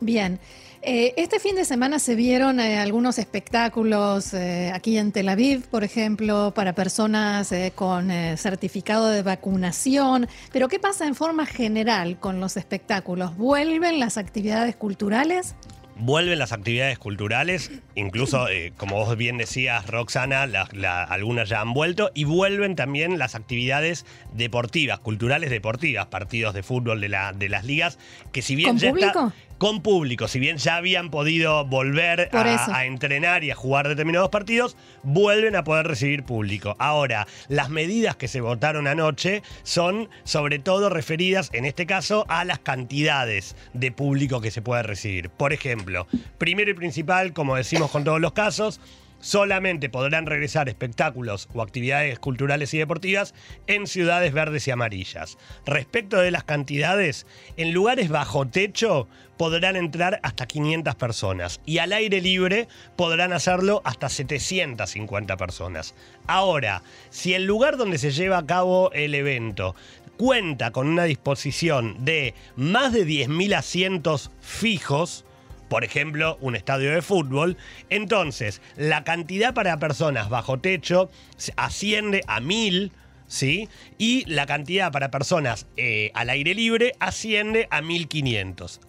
Bien. 0.02 0.40
Eh, 0.84 1.14
este 1.16 1.40
fin 1.40 1.56
de 1.56 1.64
semana 1.64 2.00
se 2.00 2.16
vieron 2.16 2.60
eh, 2.60 2.80
algunos 2.80 3.20
espectáculos 3.20 4.34
eh, 4.34 4.72
aquí 4.74 4.98
en 4.98 5.12
Tel 5.12 5.30
Aviv, 5.30 5.68
por 5.70 5.84
ejemplo, 5.84 6.54
para 6.56 6.74
personas 6.74 7.52
eh, 7.52 7.72
con 7.76 8.10
eh, 8.10 8.36
certificado 8.36 9.10
de 9.10 9.22
vacunación. 9.22 10.28
Pero 10.52 10.68
¿qué 10.70 10.80
pasa 10.80 11.06
en 11.06 11.14
forma 11.14 11.46
general 11.46 12.20
con 12.20 12.40
los 12.40 12.58
espectáculos? 12.58 13.38
¿Vuelven 13.38 14.00
las 14.00 14.18
actividades 14.18 14.76
culturales? 14.76 15.54
Vuelven 15.98 16.40
las 16.40 16.52
actividades 16.52 16.98
culturales, 16.98 17.70
incluso, 17.94 18.48
como 18.76 18.96
vos 18.96 19.16
bien 19.16 19.38
decías, 19.38 19.86
Roxana, 19.86 20.48
la- 20.48 20.68
la- 20.72 21.04
algunas 21.04 21.48
ya 21.48 21.62
han 21.62 21.74
vuelto, 21.76 22.10
y 22.16 22.24
vuelven 22.24 22.76
también 22.76 23.20
las 23.20 23.36
actividades 23.36 24.08
deportivas, 24.34 24.98
culturales 25.00 25.52
deportivas, 25.52 26.08
partidos 26.08 26.56
de 26.56 26.64
fútbol 26.64 27.02
de, 27.02 27.10
la, 27.10 27.34
de 27.34 27.50
las 27.50 27.66
ligas, 27.66 28.00
que 28.32 28.42
si 28.42 28.56
bien 28.56 28.70
¿Con 28.70 28.78
ya 28.80 28.88
está- 28.88 29.12
público? 29.14 29.34
Con 29.62 29.84
público, 29.84 30.28
si 30.28 30.40
bien 30.40 30.58
ya 30.58 30.78
habían 30.78 31.12
podido 31.12 31.64
volver 31.68 32.32
a 32.34 32.86
entrenar 32.86 33.44
y 33.44 33.52
a 33.52 33.56
jugar 33.56 33.88
determinados 33.88 34.30
partidos, 34.30 34.76
vuelven 35.04 35.56
a 35.56 35.64
poder 35.64 35.86
recibir 35.86 36.24
público. 36.24 36.76
Ahora, 36.80 37.28
las 37.48 37.70
medidas 37.70 38.16
que 38.16 38.28
se 38.28 38.42
votaron 38.42 38.88
anoche 38.88 39.44
son 39.62 40.10
sobre 40.24 40.58
todo 40.58 40.90
referidas, 40.90 41.52
en 41.54 41.66
este 41.66 41.86
caso, 41.86 42.26
a 42.28 42.44
las 42.44 42.58
cantidades 42.58 43.56
de 43.74 43.92
público 43.92 44.42
que 44.42 44.50
se 44.50 44.64
puede 44.64 44.82
recibir. 44.82 45.30
Por 45.30 45.54
ejemplo, 45.54 46.08
primero 46.40 46.72
y 46.72 46.74
principal, 46.74 47.32
como 47.32 47.56
decimos 47.56 47.92
con 47.92 48.04
todos 48.04 48.20
los 48.20 48.32
casos, 48.32 48.82
solamente 49.22 49.90
podrán 49.90 50.26
regresar 50.26 50.68
espectáculos 50.68 51.48
o 51.54 51.62
actividades 51.62 52.20
culturales 52.20 52.74
y 52.74 52.78
deportivas 52.78 53.34
en 53.68 53.88
ciudades 53.88 54.34
verdes 54.34 54.68
y 54.68 54.72
amarillas. 54.72 55.38
Respecto 55.66 56.18
de 56.18 56.32
las 56.32 56.44
cantidades, 56.44 57.26
en 57.58 57.72
lugares 57.72 58.10
bajo 58.10 58.48
techo 58.48 59.08
podrán 59.38 59.76
entrar 59.76 60.20
hasta 60.22 60.46
500 60.46 60.96
personas 60.96 61.62
y 61.66 61.80
al 61.80 61.94
aire 61.94 62.22
libre 62.22 62.68
podrán 62.96 63.34
hacerlo 63.34 63.82
hasta 63.86 64.10
750 64.10 65.38
personas. 65.38 65.96
Ahora, 66.28 66.84
si 67.10 67.34
el 67.34 67.46
lugar 67.46 67.78
donde 67.78 67.98
se 67.98 68.12
lleva 68.12 68.38
a 68.38 68.46
cabo 68.46 68.92
el 68.92 69.16
evento 69.16 69.76
cuenta 70.18 70.70
con 70.70 70.88
una 70.88 71.06
disposición 71.06 72.06
de 72.06 72.36
más 72.56 72.94
de 72.94 73.08
10.000 73.08 73.56
asientos 73.56 74.30
fijos, 74.40 75.26
por 75.72 75.86
ejemplo, 75.86 76.38
un 76.42 76.58
estadio 76.58 76.92
de 76.92 77.02
fútbol, 77.02 77.56
entonces 77.90 78.62
la 78.76 79.06
cantidad 79.06 79.54
para 79.54 79.80
personas 79.80 80.28
bajo 80.28 80.60
techo 80.60 81.10
asciende 81.56 82.26
a 82.28 82.42
mil, 82.42 82.92
¿sí? 83.28 83.70
Y 83.98 84.26
la 84.30 84.46
cantidad 84.48 84.92
para 84.92 85.12
personas 85.12 85.68
eh, 85.78 86.12
al 86.14 86.30
aire 86.30 86.56
libre 86.56 86.92
asciende 87.00 87.70
a 87.72 87.82
1500. 87.82 88.82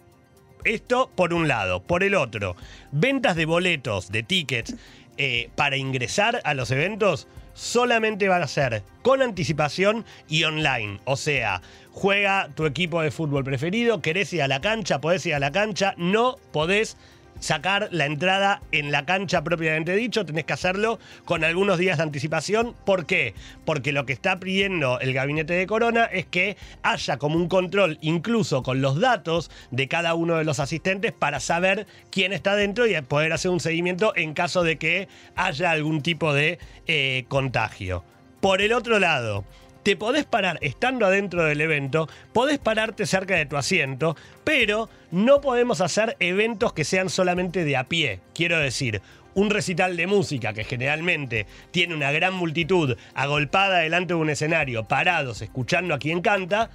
Esto 0.65 1.09
por 1.15 1.33
un 1.33 1.47
lado. 1.47 1.81
Por 1.81 2.03
el 2.03 2.15
otro, 2.15 2.57
ventas 2.91 3.37
de 3.37 3.45
boletos, 3.45 4.11
de 4.11 4.23
tickets, 4.23 4.75
eh, 5.15 5.51
para 5.55 5.77
ingresar 5.77 6.41
a 6.43 6.53
los 6.53 6.69
eventos 6.69 7.29
solamente 7.53 8.27
van 8.27 8.41
a 8.41 8.47
ser 8.47 8.83
con 9.01 9.21
anticipación 9.21 10.05
y 10.27 10.43
online. 10.43 10.99
O 11.05 11.15
sea, 11.17 11.61
juega 11.91 12.49
tu 12.55 12.65
equipo 12.65 13.01
de 13.01 13.11
fútbol 13.11 13.43
preferido, 13.43 14.01
querés 14.01 14.33
ir 14.33 14.41
a 14.41 14.47
la 14.47 14.61
cancha, 14.61 15.01
podés 15.01 15.25
ir 15.25 15.35
a 15.35 15.39
la 15.39 15.51
cancha, 15.51 15.93
no 15.97 16.37
podés 16.51 16.97
sacar 17.39 17.89
la 17.91 18.05
entrada 18.05 18.61
en 18.71 18.91
la 18.91 19.05
cancha 19.05 19.43
propiamente 19.43 19.95
dicho, 19.95 20.25
tenés 20.25 20.45
que 20.45 20.53
hacerlo 20.53 20.99
con 21.25 21.43
algunos 21.43 21.77
días 21.77 21.97
de 21.97 22.03
anticipación. 22.03 22.75
¿Por 22.85 23.05
qué? 23.05 23.33
Porque 23.65 23.91
lo 23.91 24.05
que 24.05 24.13
está 24.13 24.39
pidiendo 24.39 24.99
el 24.99 25.13
gabinete 25.13 25.53
de 25.53 25.67
Corona 25.67 26.05
es 26.05 26.25
que 26.25 26.57
haya 26.81 27.17
como 27.17 27.35
un 27.35 27.47
control 27.47 27.97
incluso 28.01 28.63
con 28.63 28.81
los 28.81 28.99
datos 28.99 29.51
de 29.71 29.87
cada 29.87 30.13
uno 30.13 30.37
de 30.37 30.43
los 30.43 30.59
asistentes 30.59 31.11
para 31.11 31.39
saber 31.39 31.87
quién 32.09 32.33
está 32.33 32.55
dentro 32.55 32.87
y 32.87 32.99
poder 33.01 33.33
hacer 33.33 33.51
un 33.51 33.59
seguimiento 33.59 34.13
en 34.15 34.33
caso 34.33 34.63
de 34.63 34.77
que 34.77 35.07
haya 35.35 35.71
algún 35.71 36.01
tipo 36.01 36.33
de 36.33 36.59
eh, 36.87 37.25
contagio. 37.27 38.03
Por 38.39 38.61
el 38.61 38.73
otro 38.73 38.99
lado, 38.99 39.45
te 39.83 39.95
podés 39.95 40.25
parar 40.25 40.57
estando 40.61 41.05
adentro 41.05 41.43
del 41.43 41.61
evento, 41.61 42.07
podés 42.31 42.57
pararte 42.57 43.05
cerca 43.05 43.35
de 43.35 43.45
tu 43.45 43.57
asiento, 43.57 44.15
pero 44.43 44.89
no 45.11 45.41
podemos 45.41 45.81
hacer 45.81 46.15
eventos 46.19 46.73
que 46.73 46.85
sean 46.85 47.09
solamente 47.09 47.65
de 47.65 47.77
a 47.77 47.83
pie. 47.83 48.21
Quiero 48.33 48.57
decir, 48.57 49.01
un 49.35 49.49
recital 49.49 49.97
de 49.97 50.07
música 50.07 50.53
que 50.53 50.63
generalmente 50.63 51.45
tiene 51.71 51.95
una 51.95 52.11
gran 52.11 52.33
multitud 52.33 52.97
agolpada 53.13 53.79
delante 53.79 54.13
de 54.13 54.19
un 54.19 54.29
escenario, 54.29 54.85
parados, 54.85 55.41
escuchando 55.41 55.93
a 55.93 55.99
quien 55.99 56.21
canta, 56.21 56.69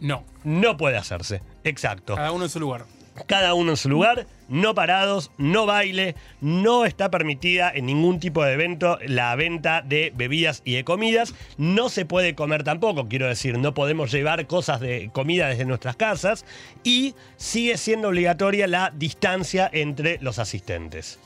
No, 0.00 0.24
no 0.42 0.76
puede 0.76 0.96
hacerse. 0.96 1.42
Exacto 1.62 2.16
cada 2.16 2.32
uno 2.32 2.44
en 2.44 2.50
su 2.50 2.58
lugar. 2.58 2.86
Cada 3.26 3.54
uno 3.54 3.72
en 3.72 3.76
su 3.76 3.88
lugar, 3.88 4.26
no 4.48 4.74
parados, 4.74 5.30
no 5.38 5.66
baile, 5.66 6.14
no 6.40 6.84
está 6.84 7.10
permitida 7.10 7.70
en 7.74 7.86
ningún 7.86 8.20
tipo 8.20 8.44
de 8.44 8.52
evento 8.52 8.98
la 9.06 9.34
venta 9.36 9.82
de 9.82 10.12
bebidas 10.14 10.62
y 10.64 10.74
de 10.74 10.84
comidas, 10.84 11.34
no 11.56 11.88
se 11.88 12.04
puede 12.04 12.34
comer 12.34 12.64
tampoco, 12.64 13.08
quiero 13.08 13.26
decir, 13.26 13.58
no 13.58 13.74
podemos 13.74 14.12
llevar 14.12 14.46
cosas 14.46 14.80
de 14.80 15.10
comida 15.12 15.48
desde 15.48 15.64
nuestras 15.64 15.96
casas 15.96 16.44
y 16.84 17.14
sigue 17.36 17.76
siendo 17.76 18.08
obligatoria 18.08 18.66
la 18.66 18.92
distancia 18.94 19.68
entre 19.72 20.18
los 20.20 20.38
asistentes. 20.38 21.18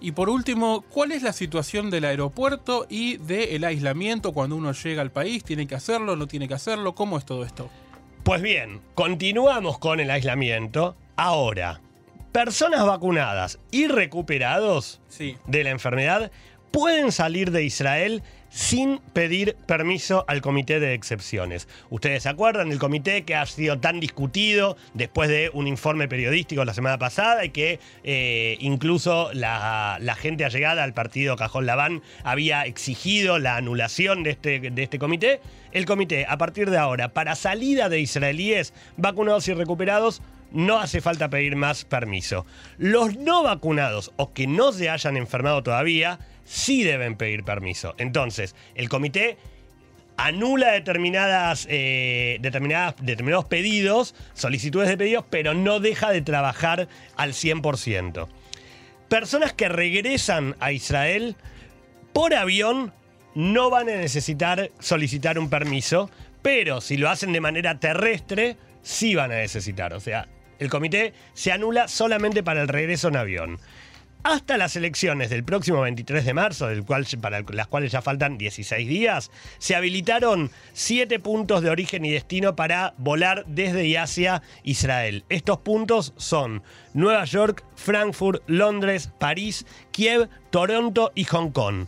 Y 0.00 0.12
por 0.12 0.28
último, 0.28 0.84
¿cuál 0.90 1.12
es 1.12 1.22
la 1.22 1.32
situación 1.32 1.90
del 1.90 2.04
aeropuerto 2.04 2.86
y 2.88 3.16
del 3.16 3.64
aislamiento 3.64 4.32
cuando 4.32 4.54
uno 4.56 4.72
llega 4.72 5.00
al 5.00 5.10
país? 5.10 5.42
¿Tiene 5.42 5.66
que 5.66 5.74
hacerlo? 5.74 6.16
¿No 6.16 6.26
tiene 6.26 6.48
que 6.48 6.54
hacerlo? 6.54 6.94
¿Cómo 6.94 7.16
es 7.16 7.24
todo 7.24 7.44
esto? 7.44 7.70
Pues 8.22 8.42
bien, 8.42 8.80
continuamos 8.94 9.78
con 9.78 10.00
el 10.00 10.10
aislamiento. 10.10 10.96
Ahora, 11.16 11.80
personas 12.32 12.84
vacunadas 12.84 13.58
y 13.70 13.86
recuperados 13.88 15.00
Sí. 15.08 15.36
de 15.46 15.64
la 15.64 15.70
enfermedad 15.70 16.30
pueden 16.70 17.10
salir 17.10 17.52
de 17.52 17.64
Israel 17.64 18.22
sin 18.50 18.98
pedir 19.12 19.56
permiso 19.66 20.24
al 20.28 20.40
comité 20.42 20.78
de 20.78 20.92
excepciones. 20.94 21.68
Ustedes 21.90 22.22
se 22.24 22.28
acuerdan 22.28 22.68
del 22.68 22.78
comité 22.78 23.22
que 23.24 23.34
ha 23.34 23.44
sido 23.46 23.78
tan 23.80 23.98
discutido 23.98 24.76
después 24.94 25.28
de 25.28 25.50
un 25.52 25.66
informe 25.66 26.06
periodístico 26.06 26.64
la 26.64 26.74
semana 26.74 26.98
pasada 26.98 27.44
y 27.44 27.50
que 27.50 27.80
eh, 28.04 28.56
incluso 28.60 29.30
la, 29.32 29.98
la 30.00 30.14
gente 30.14 30.44
allegada 30.44 30.84
al 30.84 30.92
partido 30.94 31.36
Cajón 31.36 31.66
Labán 31.66 32.02
había 32.24 32.64
exigido 32.66 33.38
la 33.38 33.56
anulación 33.56 34.22
de 34.22 34.30
este, 34.30 34.60
de 34.70 34.82
este 34.82 34.98
comité. 34.98 35.40
El 35.72 35.84
comité, 35.86 36.26
a 36.28 36.36
partir 36.38 36.70
de 36.70 36.78
ahora, 36.78 37.08
para 37.08 37.34
salida 37.34 37.88
de 37.88 38.00
israelíes 38.00 38.72
vacunados 38.96 39.48
y 39.48 39.54
recuperados, 39.54 40.22
no 40.50 40.78
hace 40.78 41.00
falta 41.00 41.28
pedir 41.28 41.56
más 41.56 41.84
permiso. 41.84 42.46
Los 42.78 43.16
no 43.16 43.42
vacunados 43.42 44.12
o 44.16 44.32
que 44.32 44.46
no 44.46 44.72
se 44.72 44.90
hayan 44.90 45.16
enfermado 45.16 45.62
todavía, 45.62 46.18
sí 46.44 46.84
deben 46.84 47.16
pedir 47.16 47.44
permiso. 47.44 47.94
Entonces, 47.98 48.54
el 48.74 48.88
comité 48.88 49.36
anula 50.16 50.72
determinadas, 50.72 51.66
eh, 51.70 52.38
determinadas, 52.40 52.94
determinados 53.00 53.44
pedidos, 53.46 54.14
solicitudes 54.34 54.88
de 54.88 54.96
pedidos, 54.96 55.24
pero 55.28 55.54
no 55.54 55.80
deja 55.80 56.10
de 56.10 56.22
trabajar 56.22 56.88
al 57.16 57.32
100%. 57.32 58.28
Personas 59.08 59.52
que 59.52 59.68
regresan 59.68 60.56
a 60.58 60.72
Israel 60.72 61.36
por 62.12 62.34
avión 62.34 62.92
no 63.34 63.70
van 63.70 63.88
a 63.88 63.96
necesitar 63.96 64.70
solicitar 64.80 65.38
un 65.38 65.50
permiso, 65.50 66.10
pero 66.42 66.80
si 66.80 66.96
lo 66.96 67.10
hacen 67.10 67.32
de 67.32 67.40
manera 67.40 67.78
terrestre, 67.78 68.56
sí 68.82 69.14
van 69.14 69.32
a 69.32 69.36
necesitar. 69.36 69.92
O 69.92 70.00
sea, 70.00 70.28
el 70.58 70.70
comité 70.70 71.12
se 71.34 71.52
anula 71.52 71.88
solamente 71.88 72.42
para 72.42 72.62
el 72.62 72.68
regreso 72.68 73.08
en 73.08 73.16
avión. 73.16 73.58
hasta 74.26 74.56
las 74.56 74.74
elecciones 74.74 75.30
del 75.30 75.44
próximo 75.44 75.82
23 75.82 76.24
de 76.24 76.34
marzo, 76.34 76.66
del 76.66 76.84
cual, 76.84 77.06
para 77.20 77.42
las 77.42 77.68
cuales 77.68 77.92
ya 77.92 78.02
faltan 78.02 78.38
16 78.38 78.88
días, 78.88 79.30
se 79.58 79.76
habilitaron 79.76 80.50
7 80.72 81.20
puntos 81.20 81.62
de 81.62 81.70
origen 81.70 82.04
y 82.04 82.10
destino 82.10 82.56
para 82.56 82.94
volar 82.98 83.44
desde 83.46 83.86
y 83.86 83.94
hacia 83.94 84.42
Israel. 84.64 85.24
Estos 85.28 85.58
puntos 85.58 86.12
son 86.16 86.62
Nueva 86.92 87.24
York, 87.24 87.62
Frankfurt, 87.76 88.42
Londres, 88.48 89.10
París, 89.18 89.64
Kiev, 89.92 90.28
Toronto 90.50 91.12
y 91.14 91.22
Hong 91.24 91.50
Kong. 91.50 91.86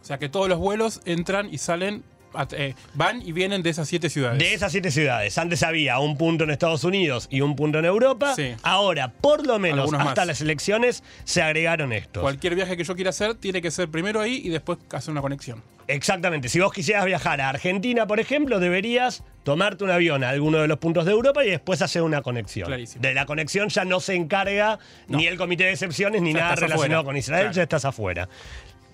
O 0.00 0.04
sea 0.04 0.18
que 0.18 0.28
todos 0.28 0.48
los 0.48 0.60
vuelos 0.60 1.00
entran 1.06 1.52
y 1.52 1.58
salen 1.58 2.04
eh, 2.52 2.74
van 2.94 3.22
y 3.22 3.32
vienen 3.32 3.62
de 3.62 3.70
esas 3.70 3.88
siete 3.88 4.10
ciudades. 4.10 4.38
De 4.38 4.54
esas 4.54 4.72
siete 4.72 4.90
ciudades. 4.90 5.36
Antes 5.38 5.62
había 5.62 5.98
un 5.98 6.16
punto 6.16 6.44
en 6.44 6.50
Estados 6.50 6.84
Unidos 6.84 7.28
y 7.30 7.40
un 7.40 7.56
punto 7.56 7.78
en 7.78 7.84
Europa. 7.84 8.34
Ahora, 8.62 9.12
por 9.12 9.46
lo 9.46 9.58
menos 9.58 9.92
hasta 9.92 10.24
las 10.24 10.40
elecciones, 10.40 11.02
se 11.24 11.42
agregaron 11.42 11.92
estos. 11.92 12.22
Cualquier 12.22 12.54
viaje 12.54 12.76
que 12.76 12.84
yo 12.84 12.94
quiera 12.94 13.10
hacer 13.10 13.34
tiene 13.34 13.62
que 13.62 13.70
ser 13.70 13.88
primero 13.88 14.20
ahí 14.20 14.40
y 14.44 14.48
después 14.50 14.78
hacer 14.92 15.12
una 15.12 15.22
conexión. 15.22 15.62
Exactamente. 15.88 16.48
Si 16.48 16.58
vos 16.60 16.72
quisieras 16.72 17.04
viajar 17.04 17.40
a 17.40 17.48
Argentina, 17.48 18.06
por 18.06 18.20
ejemplo, 18.20 18.58
deberías 18.58 19.22
tomarte 19.44 19.84
un 19.84 19.90
avión 19.90 20.24
a 20.24 20.30
alguno 20.30 20.58
de 20.58 20.66
los 20.66 20.78
puntos 20.78 21.04
de 21.04 21.12
Europa 21.12 21.44
y 21.44 21.50
después 21.50 21.80
hacer 21.80 22.02
una 22.02 22.22
conexión. 22.22 22.68
De 22.98 23.14
la 23.14 23.26
conexión 23.26 23.68
ya 23.68 23.84
no 23.84 24.00
se 24.00 24.14
encarga 24.14 24.80
ni 25.06 25.26
el 25.26 25.36
comité 25.36 25.64
de 25.64 25.72
excepciones 25.72 26.22
ni 26.22 26.32
nada 26.32 26.56
relacionado 26.56 27.04
con 27.04 27.16
Israel, 27.16 27.52
ya 27.52 27.62
estás 27.62 27.84
afuera. 27.84 28.28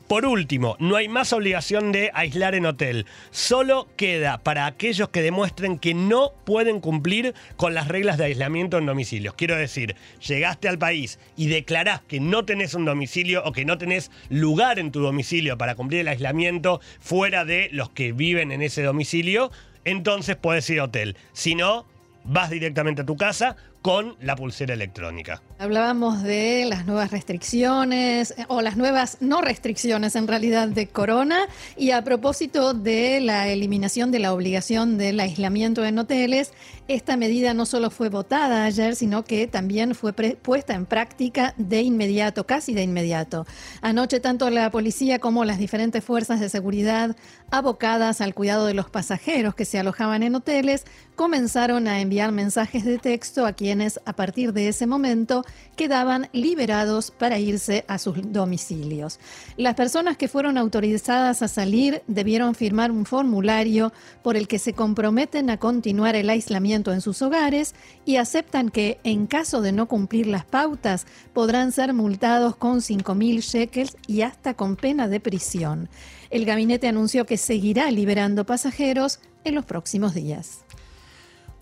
Por 0.09 0.27
último, 0.27 0.77
no 0.79 0.97
hay 0.97 1.09
más 1.09 1.33
obligación 1.33 1.93
de 1.93 2.11
aislar 2.15 2.55
en 2.55 2.67
hotel. 2.67 3.07
Solo 3.31 3.89
queda 3.97 4.39
para 4.39 4.67
aquellos 4.67 5.09
que 5.09 5.23
demuestren 5.23 5.79
que 5.79 5.95
no 5.95 6.33
pueden 6.45 6.81
cumplir 6.81 7.35
con 7.57 7.75
las 7.75 7.89
reglas 7.89 8.19
de 8.19 8.25
aislamiento 8.25 8.79
en 8.79 8.87
domicilios. 8.87 9.35
Quiero 9.35 9.57
decir, 9.57 9.97
llegaste 10.27 10.69
al 10.69 10.79
país 10.79 11.19
y 11.37 11.49
declarás 11.49 12.01
que 12.03 12.21
no 12.21 12.45
tenés 12.45 12.75
un 12.75 12.85
domicilio 12.85 13.43
o 13.45 13.53
que 13.53 13.65
no 13.65 13.79
tenés 13.79 14.11
lugar 14.29 14.79
en 14.79 14.93
tu 14.93 15.01
domicilio 15.01 15.57
para 15.57 15.75
cumplir 15.75 16.01
el 16.01 16.09
aislamiento 16.09 16.81
fuera 17.01 17.45
de 17.45 17.69
los 17.73 17.91
que 17.91 18.13
viven 18.13 18.53
en 18.53 18.63
ese 18.63 18.83
domicilio, 18.83 19.51
entonces 19.85 20.37
puedes 20.37 20.69
ir 20.71 20.81
a 20.81 20.85
hotel. 20.85 21.17
Si 21.33 21.55
no, 21.55 21.87
vas 22.25 22.51
directamente 22.51 23.03
a 23.03 23.07
tu 23.07 23.17
casa 23.17 23.57
con 23.83 24.15
la 24.21 24.37
pulsera 24.37 24.75
electrónica. 24.75 25.43
Hablábamos 25.59 26.23
de 26.23 26.65
las 26.69 26.87
nuevas 26.87 27.11
restricciones 27.11 28.33
eh, 28.39 28.47
o 28.49 28.63
las 28.63 28.77
nuevas 28.77 29.19
no 29.21 29.43
restricciones 29.43 30.15
en 30.15 30.29
realidad 30.29 30.69
de 30.69 30.87
corona 30.87 31.47
y 31.77 31.91
a 31.91 32.03
propósito 32.03 32.75
de 32.75 33.21
la 33.21 33.49
eliminación 33.49 34.13
de 34.13 34.21
la 34.21 34.33
obligación 34.33 34.99
del 34.99 35.19
aislamiento 35.19 35.85
en 35.85 35.99
hoteles, 35.99 36.53
esta 36.87 37.17
medida 37.17 37.55
no 37.55 37.67
solo 37.67 37.91
fue 37.91 38.09
votada 38.09 38.65
ayer, 38.65 38.95
sino 38.95 39.25
que 39.25 39.49
también 39.49 39.95
fue 39.95 40.13
puesta 40.13 40.75
en 40.75 40.87
práctica 40.87 41.55
de 41.57 41.83
inmediato, 41.83 42.47
casi 42.47 42.75
de 42.75 42.83
inmediato. 42.83 43.47
Anoche 43.81 44.21
tanto 44.21 44.49
la 44.51 44.71
policía 44.71 45.19
como 45.19 45.45
las 45.45 45.59
diferentes 45.59 46.05
fuerzas 46.05 46.39
de 46.39 46.49
seguridad 46.49 47.17
abocadas 47.51 48.21
al 48.21 48.35
cuidado 48.35 48.67
de 48.67 48.75
los 48.75 48.91
pasajeros 48.91 49.55
que 49.55 49.65
se 49.65 49.79
alojaban 49.79 50.23
en 50.23 50.37
hoteles 50.37 50.85
comenzaron 51.15 51.89
a 51.89 52.01
enviar 52.01 52.33
mensajes 52.33 52.85
de 52.85 52.99
texto 52.99 53.47
a 53.47 53.53
quienes 53.53 53.72
a 54.05 54.13
partir 54.13 54.53
de 54.53 54.69
ese 54.69 54.87
momento 54.87 55.45
quedaban 55.77 56.29
liberados 56.33 57.11
para 57.11 57.39
irse 57.39 57.85
a 57.89 57.99
sus 57.99 58.33
domicilios. 58.33 59.19
Las 59.57 59.75
personas 59.75 60.17
que 60.17 60.29
fueron 60.29 60.59
autorizadas 60.59 61.43
a 61.43 61.49
salir 61.49 62.03
debieron 62.07 62.55
firmar 62.55 62.91
un 62.91 63.07
formulario 63.07 63.93
por 64.23 64.37
el 64.37 64.49
que 64.49 64.59
se 64.59 64.75
comprometen 64.75 65.49
a 65.51 65.59
continuar 65.59 66.17
el 66.17 66.29
aislamiento 66.29 66.93
en 66.93 67.01
sus 67.01 67.23
hogares 67.23 67.75
y 68.05 68.17
aceptan 68.17 68.69
que 68.69 68.99
en 69.05 69.27
caso 69.27 69.63
de 69.63 69.73
no 69.73 69.89
cumplir 69.89 70.27
las 70.27 70.45
pautas 70.45 71.07
podrán 71.33 71.73
ser 71.73 71.95
multados 71.95 72.57
con 72.57 72.81
5.000 72.81 73.41
shekels 73.41 73.97
y 74.07 74.23
hasta 74.23 74.55
con 74.55 74.77
pena 74.77 75.09
de 75.09 75.21
prisión. 75.21 75.89
El 76.31 76.45
gabinete 76.45 76.89
anunció 76.89 77.27
que 77.27 77.37
seguirá 77.37 77.91
liberando 77.91 78.45
pasajeros 78.45 79.21
en 79.45 79.55
los 79.55 79.65
próximos 79.65 80.15
días. 80.15 80.65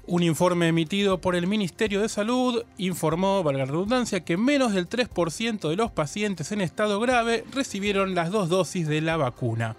Un 0.07 0.23
informe 0.23 0.69
emitido 0.69 1.21
por 1.21 1.37
el 1.37 1.47
Ministerio 1.47 2.00
de 2.00 2.09
Salud 2.09 2.64
informó, 2.78 3.42
valga 3.42 3.66
la 3.66 3.71
redundancia, 3.71 4.25
que 4.25 4.37
menos 4.37 4.73
del 4.73 4.88
3% 4.88 5.69
de 5.69 5.76
los 5.76 5.90
pacientes 5.90 6.50
en 6.52 6.62
estado 6.62 6.99
grave 7.00 7.45
recibieron 7.52 8.15
las 8.15 8.30
dos 8.30 8.49
dosis 8.49 8.89
de 8.89 9.02
la 9.02 9.17
vacuna. 9.17 9.76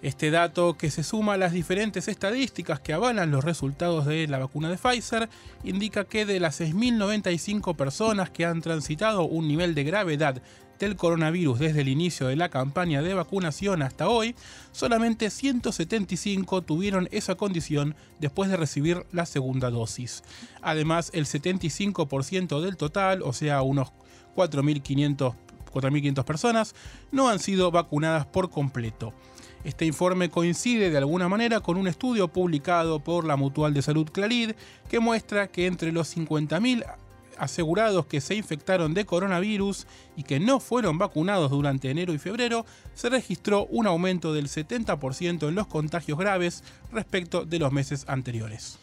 Este 0.00 0.30
dato, 0.30 0.76
que 0.76 0.90
se 0.90 1.02
suma 1.02 1.34
a 1.34 1.38
las 1.38 1.52
diferentes 1.52 2.08
estadísticas 2.08 2.78
que 2.78 2.92
avalan 2.92 3.30
los 3.30 3.42
resultados 3.42 4.06
de 4.06 4.28
la 4.28 4.38
vacuna 4.38 4.68
de 4.68 4.76
Pfizer, 4.76 5.28
indica 5.64 6.04
que 6.04 6.24
de 6.24 6.40
las 6.40 6.60
6.095 6.60 7.74
personas 7.74 8.30
que 8.30 8.44
han 8.44 8.60
transitado 8.60 9.24
un 9.24 9.48
nivel 9.48 9.74
de 9.74 9.84
gravedad 9.84 10.42
del 10.78 10.96
coronavirus 10.96 11.58
desde 11.58 11.80
el 11.80 11.88
inicio 11.88 12.26
de 12.26 12.36
la 12.36 12.48
campaña 12.48 13.02
de 13.02 13.14
vacunación 13.14 13.82
hasta 13.82 14.08
hoy, 14.08 14.34
solamente 14.72 15.30
175 15.30 16.62
tuvieron 16.62 17.08
esa 17.12 17.34
condición 17.34 17.94
después 18.20 18.50
de 18.50 18.56
recibir 18.56 19.06
la 19.12 19.26
segunda 19.26 19.70
dosis. 19.70 20.22
Además, 20.62 21.10
el 21.14 21.26
75% 21.26 22.60
del 22.60 22.76
total, 22.76 23.22
o 23.22 23.32
sea, 23.32 23.62
unos 23.62 23.92
4.500 24.36 26.24
personas, 26.24 26.74
no 27.12 27.28
han 27.28 27.38
sido 27.38 27.70
vacunadas 27.70 28.26
por 28.26 28.50
completo. 28.50 29.12
Este 29.64 29.86
informe 29.86 30.28
coincide 30.28 30.90
de 30.90 30.98
alguna 30.98 31.28
manera 31.28 31.60
con 31.60 31.78
un 31.78 31.88
estudio 31.88 32.28
publicado 32.28 33.00
por 33.00 33.24
la 33.24 33.36
Mutual 33.36 33.72
de 33.72 33.80
Salud 33.80 34.06
Clarid 34.12 34.52
que 34.90 35.00
muestra 35.00 35.48
que 35.48 35.66
entre 35.66 35.90
los 35.90 36.14
50.000 36.14 36.84
asegurados 37.38 38.06
que 38.06 38.20
se 38.20 38.34
infectaron 38.34 38.94
de 38.94 39.04
coronavirus 39.04 39.86
y 40.16 40.22
que 40.22 40.40
no 40.40 40.60
fueron 40.60 40.98
vacunados 40.98 41.50
durante 41.50 41.90
enero 41.90 42.12
y 42.12 42.18
febrero, 42.18 42.66
se 42.94 43.10
registró 43.10 43.66
un 43.66 43.86
aumento 43.86 44.32
del 44.32 44.48
70% 44.48 45.48
en 45.48 45.54
los 45.54 45.66
contagios 45.66 46.18
graves 46.18 46.64
respecto 46.92 47.44
de 47.44 47.58
los 47.58 47.72
meses 47.72 48.04
anteriores. 48.08 48.78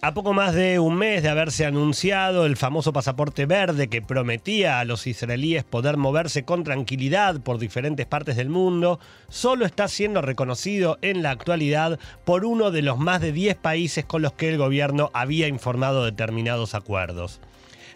A 0.00 0.14
poco 0.14 0.32
más 0.32 0.54
de 0.54 0.78
un 0.78 0.94
mes 0.94 1.24
de 1.24 1.28
haberse 1.28 1.66
anunciado 1.66 2.46
el 2.46 2.56
famoso 2.56 2.92
pasaporte 2.92 3.46
verde 3.46 3.88
que 3.88 4.00
prometía 4.00 4.78
a 4.78 4.84
los 4.84 5.08
israelíes 5.08 5.64
poder 5.64 5.96
moverse 5.96 6.44
con 6.44 6.62
tranquilidad 6.62 7.40
por 7.40 7.58
diferentes 7.58 8.06
partes 8.06 8.36
del 8.36 8.48
mundo, 8.48 9.00
solo 9.28 9.66
está 9.66 9.88
siendo 9.88 10.22
reconocido 10.22 10.98
en 11.02 11.24
la 11.24 11.32
actualidad 11.32 11.98
por 12.24 12.44
uno 12.44 12.70
de 12.70 12.82
los 12.82 12.96
más 12.98 13.20
de 13.20 13.32
10 13.32 13.56
países 13.56 14.04
con 14.04 14.22
los 14.22 14.34
que 14.34 14.48
el 14.48 14.56
gobierno 14.56 15.10
había 15.14 15.48
informado 15.48 16.04
determinados 16.04 16.76
acuerdos. 16.76 17.40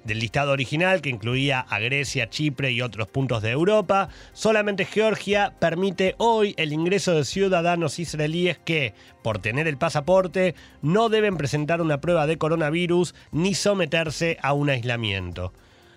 Del 0.05 0.19
listado 0.19 0.51
original, 0.51 1.01
que 1.01 1.11
incluía 1.11 1.61
a 1.61 1.79
Grecia, 1.79 2.29
Chipre 2.29 2.73
y 2.73 2.83
otros 2.83 3.07
puntos 3.07 3.41
de 3.41 3.51
Europa, 3.51 4.09
solamente 4.33 4.85
Georgia 4.85 5.55
permite 5.61 6.17
hoy 6.19 6.55
el 6.57 6.73
ingreso 6.73 7.15
de 7.15 7.25
ciudadanos 7.25 8.01
israelíes 8.01 8.59
que, 8.59 8.95
por 9.23 9.39
tener 9.39 9.69
el 9.69 9.79
pasaporte, 9.79 10.57
no 10.83 11.09
deben 11.09 11.37
presentar 11.37 11.81
una 11.81 12.01
prueba 12.01 12.27
de 12.27 12.37
coronavirus 12.37 13.15
ni 13.31 13.55
someterse 13.55 14.39
a 14.43 14.53
un 14.55 14.71
aislamiento. 14.71 15.53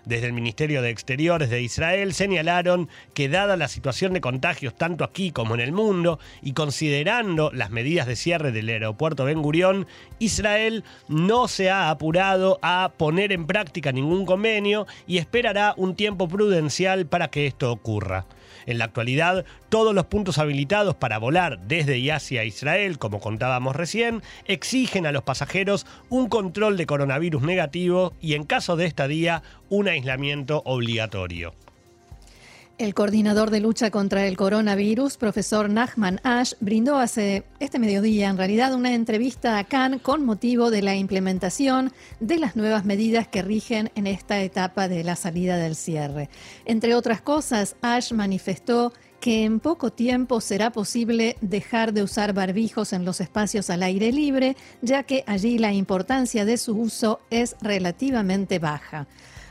Desde 0.06 0.28
el 0.28 0.34
Ministerio 0.34 0.82
de 0.82 0.90
Exteriores 0.90 1.50
de 1.50 1.62
Israel 1.62 2.14
señalaron 2.14 2.88
que 3.12 3.28
dada 3.28 3.56
la 3.56 3.66
situación 3.66 4.12
de 4.12 4.20
contagios 4.20 4.76
tanto 4.76 5.02
aquí 5.02 5.32
como 5.32 5.54
en 5.54 5.60
el 5.60 5.72
mundo 5.72 6.20
y 6.42 6.52
considerando 6.52 7.50
las 7.52 7.70
medidas 7.70 8.06
de 8.06 8.14
cierre 8.14 8.52
del 8.52 8.68
aeropuerto 8.68 9.24
Ben 9.24 9.42
Gurión, 9.42 9.88
Israel 10.20 10.84
no 11.08 11.48
se 11.48 11.70
ha 11.70 11.90
apurado 11.90 12.60
a 12.62 12.92
poner 12.96 13.32
en 13.32 13.48
práctica 13.48 13.90
ningún 13.90 14.26
convenio 14.26 14.86
y 15.08 15.18
esperará 15.18 15.74
un 15.76 15.96
tiempo 15.96 16.28
prudencial 16.28 17.06
para 17.06 17.26
que 17.26 17.48
esto 17.48 17.72
ocurra. 17.72 18.26
En 18.66 18.78
la 18.78 18.84
actualidad, 18.84 19.44
todos 19.68 19.94
los 19.94 20.06
puntos 20.06 20.38
habilitados 20.38 20.94
para 20.96 21.18
volar 21.18 21.60
desde 21.60 21.98
y 21.98 22.10
hacia 22.10 22.44
Israel, 22.44 22.98
como 22.98 23.20
contábamos 23.20 23.76
recién, 23.76 24.22
exigen 24.46 25.06
a 25.06 25.12
los 25.12 25.22
pasajeros 25.22 25.86
un 26.08 26.28
control 26.28 26.76
de 26.76 26.86
coronavirus 26.86 27.42
negativo 27.42 28.12
y 28.20 28.34
en 28.34 28.44
caso 28.44 28.76
de 28.76 28.86
estadía, 28.86 29.42
un 29.68 29.88
aislamiento 29.88 30.62
obligatorio. 30.64 31.54
El 32.78 32.92
coordinador 32.92 33.50
de 33.50 33.60
lucha 33.60 33.90
contra 33.90 34.26
el 34.26 34.36
coronavirus, 34.36 35.16
profesor 35.16 35.70
Nachman 35.70 36.20
Ash, 36.24 36.52
brindó 36.60 36.98
hace 36.98 37.44
este 37.58 37.78
mediodía 37.78 38.28
en 38.28 38.36
realidad 38.36 38.74
una 38.74 38.92
entrevista 38.92 39.56
a 39.56 39.64
Khan 39.64 39.98
con 39.98 40.26
motivo 40.26 40.70
de 40.70 40.82
la 40.82 40.94
implementación 40.94 41.94
de 42.20 42.38
las 42.38 42.54
nuevas 42.54 42.84
medidas 42.84 43.28
que 43.28 43.40
rigen 43.40 43.90
en 43.94 44.06
esta 44.06 44.42
etapa 44.42 44.88
de 44.88 45.04
la 45.04 45.16
salida 45.16 45.56
del 45.56 45.74
cierre. 45.74 46.28
Entre 46.66 46.94
otras 46.94 47.22
cosas, 47.22 47.76
Ash 47.80 48.12
manifestó 48.12 48.92
que 49.20 49.44
en 49.44 49.58
poco 49.58 49.90
tiempo 49.90 50.42
será 50.42 50.70
posible 50.70 51.38
dejar 51.40 51.94
de 51.94 52.02
usar 52.02 52.34
barbijos 52.34 52.92
en 52.92 53.06
los 53.06 53.22
espacios 53.22 53.70
al 53.70 53.84
aire 53.84 54.12
libre, 54.12 54.54
ya 54.82 55.02
que 55.02 55.24
allí 55.26 55.56
la 55.56 55.72
importancia 55.72 56.44
de 56.44 56.58
su 56.58 56.76
uso 56.76 57.20
es 57.30 57.56
relativamente 57.62 58.58
baja. 58.58 59.06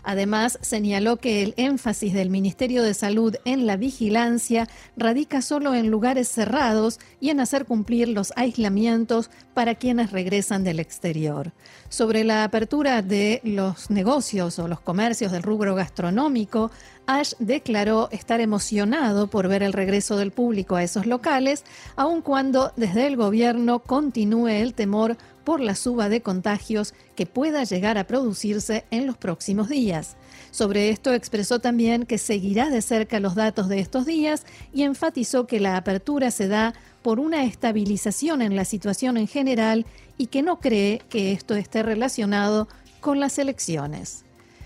Además, 0.06 0.60
señaló 0.62 1.18
que 1.18 1.42
el 1.42 1.56
énfasis 1.58 2.14
del 2.14 2.30
Ministerio 2.30 2.84
de 2.84 2.94
Salud 2.94 3.36
en 3.44 3.66
la 3.66 3.76
vigilancia 3.76 4.70
radica 4.96 5.42
solo 5.42 5.74
en 5.74 5.90
lugares 5.90 6.28
cerrados 6.28 7.00
y 7.20 7.32
en 7.32 7.40
hacer 7.40 7.66
cumplir 7.66 8.10
los 8.10 8.32
aislamientos 8.36 9.32
para 9.56 9.74
quienes 9.74 10.12
regresan 10.12 10.64
del 10.64 10.80
exterior. 10.80 11.54
Sobre 11.90 12.24
la 12.24 12.44
apertura 12.44 13.02
de 13.02 13.42
los 13.44 13.90
negocios 13.90 14.60
o 14.60 14.68
los 14.68 14.80
comercios 14.80 15.32
del 15.32 15.42
rubro 15.42 15.74
gastronómico, 15.74 16.70
Ash 17.08 17.34
declaró 17.40 18.10
estar 18.12 18.42
emocionado 18.42 19.28
por 19.28 19.48
ver 19.48 19.64
el 19.64 19.74
regreso 19.74 20.18
del 20.18 20.32
público 20.32 20.76
a 20.76 20.84
esos 20.84 21.08
locales, 21.08 21.64
aun 21.96 22.22
cuando 22.22 22.74
desde 22.76 23.08
el 23.08 23.16
gobierno 23.16 23.80
continúe 23.80 24.50
el 24.50 24.76
temor 24.76 25.18
por 25.46 25.62
la 25.62 25.76
suba 25.76 26.10
de 26.10 26.22
contagios 26.22 26.94
que 27.16 27.26
pueda 27.26 27.64
llegar 27.64 27.98
a 27.98 28.06
producirse 28.08 28.84
en 28.92 29.08
los 29.08 29.16
próximos 29.16 29.70
días. 29.70 30.18
Sobre 30.52 30.90
esto 30.90 31.14
expresó 31.14 31.60
también 31.60 32.06
que 32.06 32.18
seguirá 32.18 32.70
de 32.70 32.82
cerca 32.82 33.20
los 33.20 33.36
datos 33.36 33.70
de 33.70 33.80
estos 33.80 34.06
días 34.06 34.46
y 34.74 34.84
enfatizó 34.84 35.48
que 35.48 35.60
la 35.60 35.78
apertura 35.78 36.32
se 36.32 36.48
da 36.48 36.74
por 37.02 37.20
una 37.20 37.44
estabilización 37.46 38.42
en 38.42 38.56
la 38.56 38.66
situación 38.66 39.18
en 39.18 39.28
general 39.28 39.86
y 40.18 40.28
que 40.28 40.42
no 40.42 40.60
cree 40.60 41.02
que 41.10 41.32
esto 41.32 41.56
esté 41.56 41.84
relacionado 41.84 42.68
con 43.00 43.20
las 43.20 43.38
elecciones. 43.38 44.24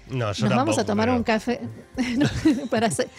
No, 0.10 0.32
yo 0.32 0.48
Nos 0.48 0.56
vamos 0.56 0.78
a 0.80 0.86
tomar 0.86 1.08
pero- 1.08 1.18
un 1.18 1.24
café 1.24 1.60
para 2.72 2.88
hacer- 2.88 3.10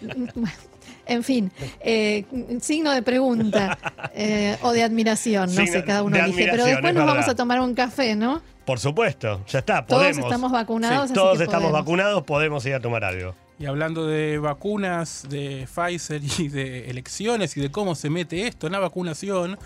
En 1.06 1.22
fin, 1.24 1.50
eh, 1.80 2.24
signo 2.60 2.92
de 2.92 3.02
pregunta 3.02 3.78
eh, 4.14 4.56
o 4.62 4.72
de 4.72 4.82
admiración, 4.82 5.46
no 5.46 5.60
Signo 5.62 5.72
sé, 5.72 5.84
cada 5.84 6.02
uno 6.02 6.16
de 6.16 6.22
elige. 6.24 6.48
Pero 6.50 6.64
después 6.64 6.90
es 6.92 6.94
nos 6.94 7.06
vamos 7.06 7.28
a 7.28 7.34
tomar 7.34 7.60
un 7.60 7.74
café, 7.74 8.14
¿no? 8.14 8.42
Por 8.64 8.78
supuesto, 8.78 9.44
ya 9.48 9.58
está, 9.60 9.84
Todos 9.84 10.02
podemos. 10.02 10.24
estamos 10.24 10.52
vacunados, 10.52 11.04
así 11.04 11.14
todos 11.14 11.38
que 11.38 11.44
estamos 11.44 11.70
podemos. 11.70 11.80
vacunados, 11.80 12.22
podemos 12.22 12.64
ir 12.66 12.74
a 12.74 12.80
tomar 12.80 13.04
algo. 13.04 13.34
Y 13.58 13.66
hablando 13.66 14.06
de 14.06 14.38
vacunas, 14.38 15.26
de 15.28 15.66
Pfizer 15.66 16.22
y 16.38 16.48
de 16.48 16.88
elecciones 16.90 17.56
y 17.56 17.60
de 17.60 17.70
cómo 17.70 17.94
se 17.94 18.08
mete 18.08 18.46
esto 18.46 18.66
en 18.66 18.72
la 18.72 18.78
vacunación, 18.78 19.58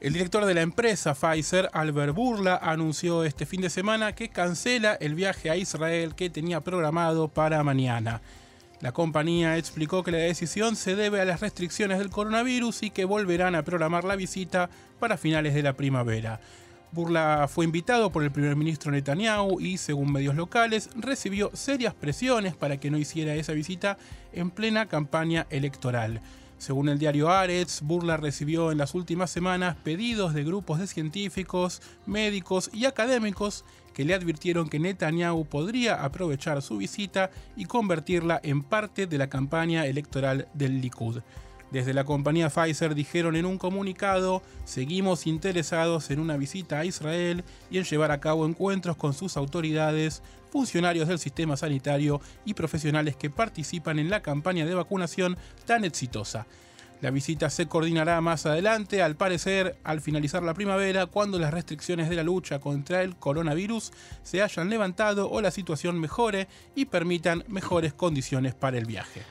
el 0.00 0.12
director 0.12 0.44
de 0.44 0.54
la 0.54 0.60
empresa 0.62 1.14
Pfizer, 1.14 1.68
Albert 1.72 2.14
Burla, 2.14 2.56
anunció 2.56 3.24
este 3.24 3.44
fin 3.46 3.60
de 3.60 3.70
semana 3.70 4.14
que 4.14 4.28
cancela 4.28 4.94
el 5.00 5.14
viaje 5.14 5.50
a 5.50 5.56
Israel 5.56 6.14
que 6.14 6.30
tenía 6.30 6.60
programado 6.60 7.28
para 7.28 7.62
mañana. 7.62 8.20
La 8.80 8.92
compañía 8.92 9.56
explicó 9.56 10.02
que 10.02 10.10
la 10.12 10.18
decisión 10.18 10.76
se 10.76 10.96
debe 10.96 11.20
a 11.20 11.24
las 11.24 11.40
restricciones 11.40 11.98
del 11.98 12.10
coronavirus 12.10 12.82
y 12.82 12.90
que 12.90 13.06
volverán 13.06 13.54
a 13.54 13.62
programar 13.62 14.04
la 14.04 14.16
visita 14.16 14.68
para 15.00 15.16
finales 15.16 15.54
de 15.54 15.62
la 15.62 15.72
primavera. 15.72 16.40
Burla 16.92 17.48
fue 17.48 17.64
invitado 17.64 18.12
por 18.12 18.22
el 18.22 18.30
primer 18.30 18.54
ministro 18.54 18.92
Netanyahu 18.92 19.60
y, 19.60 19.78
según 19.78 20.12
medios 20.12 20.34
locales, 20.34 20.90
recibió 20.94 21.50
serias 21.54 21.94
presiones 21.94 22.54
para 22.54 22.78
que 22.78 22.90
no 22.90 22.98
hiciera 22.98 23.34
esa 23.34 23.54
visita 23.54 23.96
en 24.32 24.50
plena 24.50 24.86
campaña 24.86 25.46
electoral. 25.50 26.20
Según 26.58 26.88
el 26.88 26.98
diario 26.98 27.30
Aretz, 27.30 27.80
Burla 27.82 28.16
recibió 28.16 28.72
en 28.72 28.78
las 28.78 28.94
últimas 28.94 29.30
semanas 29.30 29.76
pedidos 29.84 30.32
de 30.32 30.44
grupos 30.44 30.78
de 30.78 30.86
científicos, 30.86 31.82
médicos 32.06 32.70
y 32.72 32.86
académicos 32.86 33.64
que 33.96 34.04
le 34.04 34.12
advirtieron 34.12 34.68
que 34.68 34.78
Netanyahu 34.78 35.46
podría 35.46 36.04
aprovechar 36.04 36.60
su 36.60 36.76
visita 36.76 37.30
y 37.56 37.64
convertirla 37.64 38.38
en 38.42 38.62
parte 38.62 39.06
de 39.06 39.16
la 39.16 39.30
campaña 39.30 39.86
electoral 39.86 40.48
del 40.52 40.82
Likud. 40.82 41.22
Desde 41.70 41.94
la 41.94 42.04
compañía 42.04 42.50
Pfizer 42.50 42.94
dijeron 42.94 43.36
en 43.36 43.46
un 43.46 43.56
comunicado, 43.56 44.42
seguimos 44.66 45.26
interesados 45.26 46.10
en 46.10 46.20
una 46.20 46.36
visita 46.36 46.80
a 46.80 46.84
Israel 46.84 47.42
y 47.70 47.78
en 47.78 47.84
llevar 47.84 48.10
a 48.10 48.20
cabo 48.20 48.44
encuentros 48.44 48.98
con 48.98 49.14
sus 49.14 49.38
autoridades, 49.38 50.22
funcionarios 50.50 51.08
del 51.08 51.18
sistema 51.18 51.56
sanitario 51.56 52.20
y 52.44 52.52
profesionales 52.52 53.16
que 53.16 53.30
participan 53.30 53.98
en 53.98 54.10
la 54.10 54.20
campaña 54.20 54.66
de 54.66 54.74
vacunación 54.74 55.38
tan 55.64 55.86
exitosa. 55.86 56.46
La 57.02 57.10
visita 57.10 57.50
se 57.50 57.66
coordinará 57.66 58.20
más 58.20 58.46
adelante, 58.46 59.02
al 59.02 59.16
parecer, 59.16 59.76
al 59.84 60.00
finalizar 60.00 60.42
la 60.42 60.54
primavera, 60.54 61.06
cuando 61.06 61.38
las 61.38 61.52
restricciones 61.52 62.08
de 62.08 62.16
la 62.16 62.22
lucha 62.22 62.58
contra 62.58 63.02
el 63.02 63.16
coronavirus 63.16 63.92
se 64.22 64.42
hayan 64.42 64.70
levantado 64.70 65.30
o 65.30 65.40
la 65.42 65.50
situación 65.50 66.00
mejore 66.00 66.48
y 66.74 66.86
permitan 66.86 67.44
mejores 67.48 67.92
condiciones 67.92 68.54
para 68.54 68.78
el 68.78 68.86
viaje. 68.86 69.22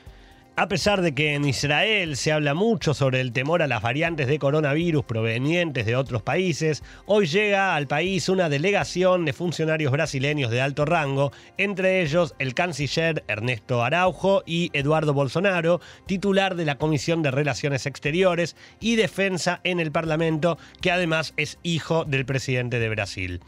A 0.58 0.68
pesar 0.68 1.02
de 1.02 1.14
que 1.14 1.34
en 1.34 1.44
Israel 1.44 2.16
se 2.16 2.32
habla 2.32 2.54
mucho 2.54 2.94
sobre 2.94 3.20
el 3.20 3.32
temor 3.34 3.60
a 3.60 3.66
las 3.66 3.82
variantes 3.82 4.26
de 4.26 4.38
coronavirus 4.38 5.04
provenientes 5.04 5.84
de 5.84 5.96
otros 5.96 6.22
países, 6.22 6.82
hoy 7.04 7.26
llega 7.26 7.74
al 7.74 7.86
país 7.86 8.30
una 8.30 8.48
delegación 8.48 9.26
de 9.26 9.34
funcionarios 9.34 9.92
brasileños 9.92 10.50
de 10.50 10.62
alto 10.62 10.86
rango, 10.86 11.30
entre 11.58 12.00
ellos 12.00 12.34
el 12.38 12.54
canciller 12.54 13.22
Ernesto 13.28 13.84
Araujo 13.84 14.44
y 14.46 14.70
Eduardo 14.72 15.12
Bolsonaro, 15.12 15.82
titular 16.06 16.54
de 16.54 16.64
la 16.64 16.78
Comisión 16.78 17.20
de 17.20 17.32
Relaciones 17.32 17.84
Exteriores 17.84 18.56
y 18.80 18.96
Defensa 18.96 19.60
en 19.62 19.78
el 19.78 19.92
Parlamento, 19.92 20.56
que 20.80 20.90
además 20.90 21.34
es 21.36 21.58
hijo 21.64 22.06
del 22.06 22.24
presidente 22.24 22.78
de 22.78 22.88
Brasil. 22.88 23.42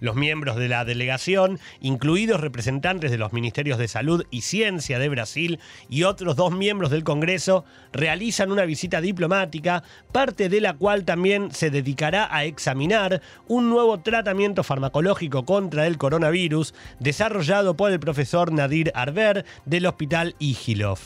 Los 0.00 0.16
miembros 0.16 0.56
de 0.56 0.68
la 0.68 0.84
delegación, 0.86 1.60
incluidos 1.80 2.40
representantes 2.40 3.10
de 3.10 3.18
los 3.18 3.34
Ministerios 3.34 3.78
de 3.78 3.86
Salud 3.86 4.24
y 4.30 4.40
Ciencia 4.40 4.98
de 4.98 5.10
Brasil 5.10 5.60
y 5.90 6.04
otros 6.04 6.36
dos 6.36 6.52
miembros 6.52 6.90
del 6.90 7.04
Congreso, 7.04 7.64
realizan 7.92 8.50
una 8.50 8.64
visita 8.64 9.02
diplomática, 9.02 9.82
parte 10.10 10.48
de 10.48 10.62
la 10.62 10.72
cual 10.72 11.04
también 11.04 11.50
se 11.52 11.70
dedicará 11.70 12.34
a 12.34 12.44
examinar 12.44 13.20
un 13.46 13.68
nuevo 13.68 14.00
tratamiento 14.00 14.64
farmacológico 14.64 15.44
contra 15.44 15.86
el 15.86 15.98
coronavirus 15.98 16.74
desarrollado 16.98 17.76
por 17.76 17.92
el 17.92 18.00
profesor 18.00 18.52
Nadir 18.52 18.90
Arber 18.94 19.44
del 19.66 19.86
Hospital 19.86 20.34
Igilov. 20.38 20.98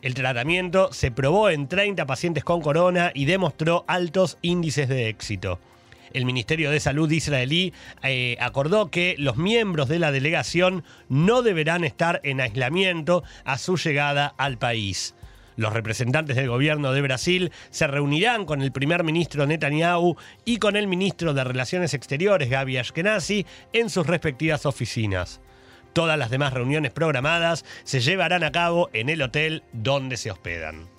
El 0.00 0.14
tratamiento 0.14 0.92
se 0.92 1.10
probó 1.10 1.50
en 1.50 1.66
30 1.66 2.06
pacientes 2.06 2.44
con 2.44 2.60
corona 2.60 3.10
y 3.14 3.24
demostró 3.24 3.84
altos 3.88 4.38
índices 4.42 4.88
de 4.88 5.08
éxito. 5.08 5.58
El 6.12 6.24
Ministerio 6.24 6.70
de 6.70 6.80
Salud 6.80 7.10
israelí 7.10 7.72
eh, 8.02 8.36
acordó 8.40 8.90
que 8.90 9.14
los 9.18 9.36
miembros 9.36 9.88
de 9.88 9.98
la 9.98 10.12
delegación 10.12 10.84
no 11.08 11.42
deberán 11.42 11.84
estar 11.84 12.20
en 12.24 12.40
aislamiento 12.40 13.22
a 13.44 13.58
su 13.58 13.76
llegada 13.76 14.34
al 14.38 14.58
país. 14.58 15.14
Los 15.56 15.72
representantes 15.72 16.36
del 16.36 16.48
gobierno 16.48 16.92
de 16.92 17.02
Brasil 17.02 17.50
se 17.70 17.88
reunirán 17.88 18.44
con 18.44 18.62
el 18.62 18.70
primer 18.70 19.02
ministro 19.02 19.44
Netanyahu 19.44 20.16
y 20.44 20.58
con 20.58 20.76
el 20.76 20.86
ministro 20.86 21.34
de 21.34 21.42
Relaciones 21.42 21.94
Exteriores 21.94 22.48
Gaby 22.48 22.76
Ashkenazi 22.76 23.44
en 23.72 23.90
sus 23.90 24.06
respectivas 24.06 24.66
oficinas. 24.66 25.40
Todas 25.92 26.16
las 26.16 26.30
demás 26.30 26.52
reuniones 26.52 26.92
programadas 26.92 27.64
se 27.82 27.98
llevarán 27.98 28.44
a 28.44 28.52
cabo 28.52 28.88
en 28.92 29.08
el 29.08 29.20
hotel 29.20 29.64
donde 29.72 30.16
se 30.16 30.30
hospedan. 30.30 30.97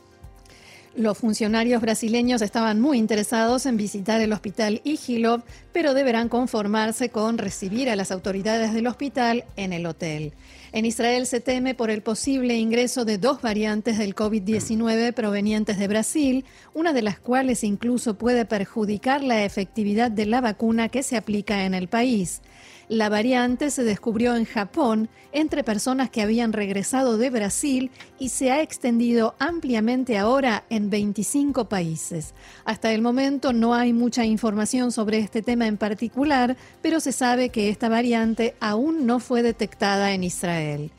Los 0.96 1.20
funcionarios 1.20 1.82
brasileños 1.82 2.42
estaban 2.42 2.82
muy 2.82 2.98
interesados 2.98 3.68
en 3.68 3.78
visitar 3.78 4.22
el 4.22 4.34
hospital 4.34 4.82
Igilov, 4.84 5.44
pero 5.72 5.94
deberán 5.94 6.30
conformarse 6.30 7.10
con 7.10 7.38
recibir 7.38 7.90
a 7.90 7.96
las 7.96 8.12
autoridades 8.12 8.74
del 8.74 8.88
hospital 8.88 9.46
en 9.56 9.72
el 9.72 9.86
hotel. 9.86 10.34
En 10.72 10.86
Israel 10.86 11.28
se 11.28 11.42
teme 11.42 11.76
por 11.76 11.92
el 11.92 12.02
posible 12.02 12.58
ingreso 12.58 13.06
de 13.06 13.20
dos 13.20 13.42
variantes 13.42 14.00
del 14.00 14.16
COVID-19 14.16 15.14
provenientes 15.14 15.78
de 15.78 15.88
Brasil, 15.88 16.46
una 16.74 16.92
de 16.92 17.04
las 17.04 17.20
cuales 17.20 17.64
incluso 17.64 18.18
puede 18.18 18.46
perjudicar 18.46 19.24
la 19.24 19.46
efectividad 19.46 20.10
de 20.10 20.26
la 20.26 20.42
vacuna 20.42 20.90
que 20.90 21.04
se 21.04 21.18
aplica 21.18 21.66
en 21.66 21.76
el 21.76 21.88
país. 21.88 22.42
La 22.90 23.08
variante 23.08 23.70
se 23.70 23.84
descubrió 23.84 24.36
en 24.36 24.46
Japón 24.46 25.10
entre 25.32 25.64
personas 25.64 26.10
que 26.10 26.24
habían 26.24 26.54
regresado 26.54 27.20
de 27.20 27.30
Brasil 27.30 27.92
y 28.18 28.30
se 28.30 28.50
ha 28.50 28.64
extendido 28.64 29.36
ampliamente 29.38 30.18
ahora 30.18 30.64
en 30.72 30.90
25 30.90 31.70
países. 31.70 32.34
Hasta 32.66 32.92
el 32.92 33.04
momento 33.04 33.54
no 33.54 33.76
hay 33.76 33.94
mucha 33.94 34.26
información 34.26 34.92
sobre 34.92 35.20
este 35.20 35.44
tema 35.44 35.68
en 35.68 35.78
particular, 35.78 36.58
pero 36.82 37.00
se 37.00 37.12
sabe 37.12 37.50
que 37.50 37.70
esta 37.70 37.90
variante 37.90 38.56
aún 38.60 39.06
no 39.06 39.20
fue 39.20 39.44
detectada 39.44 40.14
en 40.14 40.24
Israel. 40.24 40.90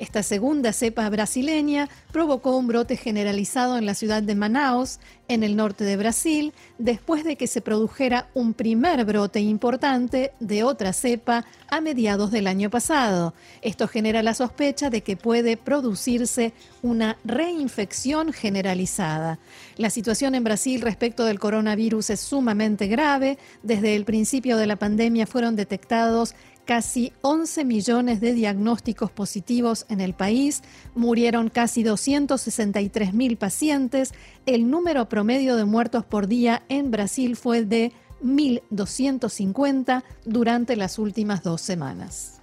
Esta 0.00 0.22
segunda 0.22 0.72
cepa 0.72 1.06
brasileña 1.10 1.90
provocó 2.10 2.56
un 2.56 2.66
brote 2.66 2.96
generalizado 2.96 3.76
en 3.76 3.84
la 3.84 3.92
ciudad 3.92 4.22
de 4.22 4.34
Manaus, 4.34 4.98
en 5.28 5.42
el 5.42 5.56
norte 5.56 5.84
de 5.84 5.98
Brasil, 5.98 6.54
después 6.78 7.22
de 7.22 7.36
que 7.36 7.46
se 7.46 7.60
produjera 7.60 8.26
un 8.32 8.54
primer 8.54 9.04
brote 9.04 9.40
importante 9.40 10.32
de 10.40 10.64
otra 10.64 10.94
cepa 10.94 11.44
a 11.68 11.82
mediados 11.82 12.30
del 12.30 12.46
año 12.46 12.70
pasado. 12.70 13.34
Esto 13.60 13.88
genera 13.88 14.22
la 14.22 14.32
sospecha 14.32 14.88
de 14.88 15.02
que 15.02 15.18
puede 15.18 15.58
producirse 15.58 16.54
una 16.80 17.18
reinfección 17.22 18.32
generalizada. 18.32 19.38
La 19.76 19.90
situación 19.90 20.34
en 20.34 20.44
Brasil 20.44 20.80
respecto 20.80 21.26
del 21.26 21.38
coronavirus 21.38 22.08
es 22.08 22.20
sumamente 22.20 22.86
grave. 22.86 23.36
Desde 23.62 23.96
el 23.96 24.06
principio 24.06 24.56
de 24.56 24.66
la 24.66 24.76
pandemia 24.76 25.26
fueron 25.26 25.56
detectados 25.56 26.34
casi 26.70 27.12
11 27.22 27.64
millones 27.64 28.20
de 28.20 28.32
diagnósticos 28.32 29.10
positivos 29.10 29.86
en 29.88 30.00
el 30.00 30.14
país, 30.14 30.62
murieron 30.94 31.48
casi 31.48 31.82
263 31.82 33.12
mil 33.12 33.36
pacientes, 33.36 34.14
el 34.46 34.70
número 34.70 35.08
promedio 35.08 35.56
de 35.56 35.64
muertos 35.64 36.04
por 36.04 36.28
día 36.28 36.62
en 36.68 36.92
Brasil 36.92 37.34
fue 37.34 37.64
de 37.64 37.90
1.250 38.22 40.04
durante 40.24 40.76
las 40.76 41.00
últimas 41.00 41.42
dos 41.42 41.60
semanas. 41.60 42.39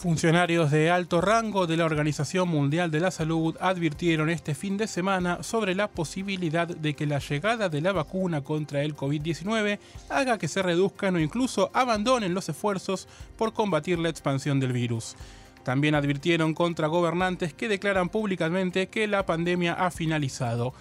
Funcionarios 0.00 0.70
de 0.70 0.88
alto 0.88 1.20
rango 1.20 1.66
de 1.66 1.76
la 1.76 1.84
Organización 1.84 2.48
Mundial 2.48 2.90
de 2.90 3.00
la 3.00 3.10
Salud 3.10 3.54
advirtieron 3.60 4.30
este 4.30 4.54
fin 4.54 4.78
de 4.78 4.86
semana 4.86 5.42
sobre 5.42 5.74
la 5.74 5.88
posibilidad 5.90 6.66
de 6.66 6.94
que 6.94 7.04
la 7.04 7.18
llegada 7.18 7.68
de 7.68 7.82
la 7.82 7.92
vacuna 7.92 8.40
contra 8.40 8.82
el 8.82 8.96
COVID-19 8.96 9.78
haga 10.08 10.38
que 10.38 10.48
se 10.48 10.62
reduzcan 10.62 11.16
o 11.16 11.20
incluso 11.20 11.70
abandonen 11.74 12.32
los 12.32 12.48
esfuerzos 12.48 13.08
por 13.36 13.52
combatir 13.52 13.98
la 13.98 14.08
expansión 14.08 14.58
del 14.58 14.72
virus. 14.72 15.16
También 15.64 15.94
advirtieron 15.94 16.54
contra 16.54 16.86
gobernantes 16.86 17.52
que 17.52 17.68
declaran 17.68 18.08
públicamente 18.08 18.88
que 18.88 19.06
la 19.06 19.26
pandemia 19.26 19.74
ha 19.74 19.90
finalizado. 19.90 20.72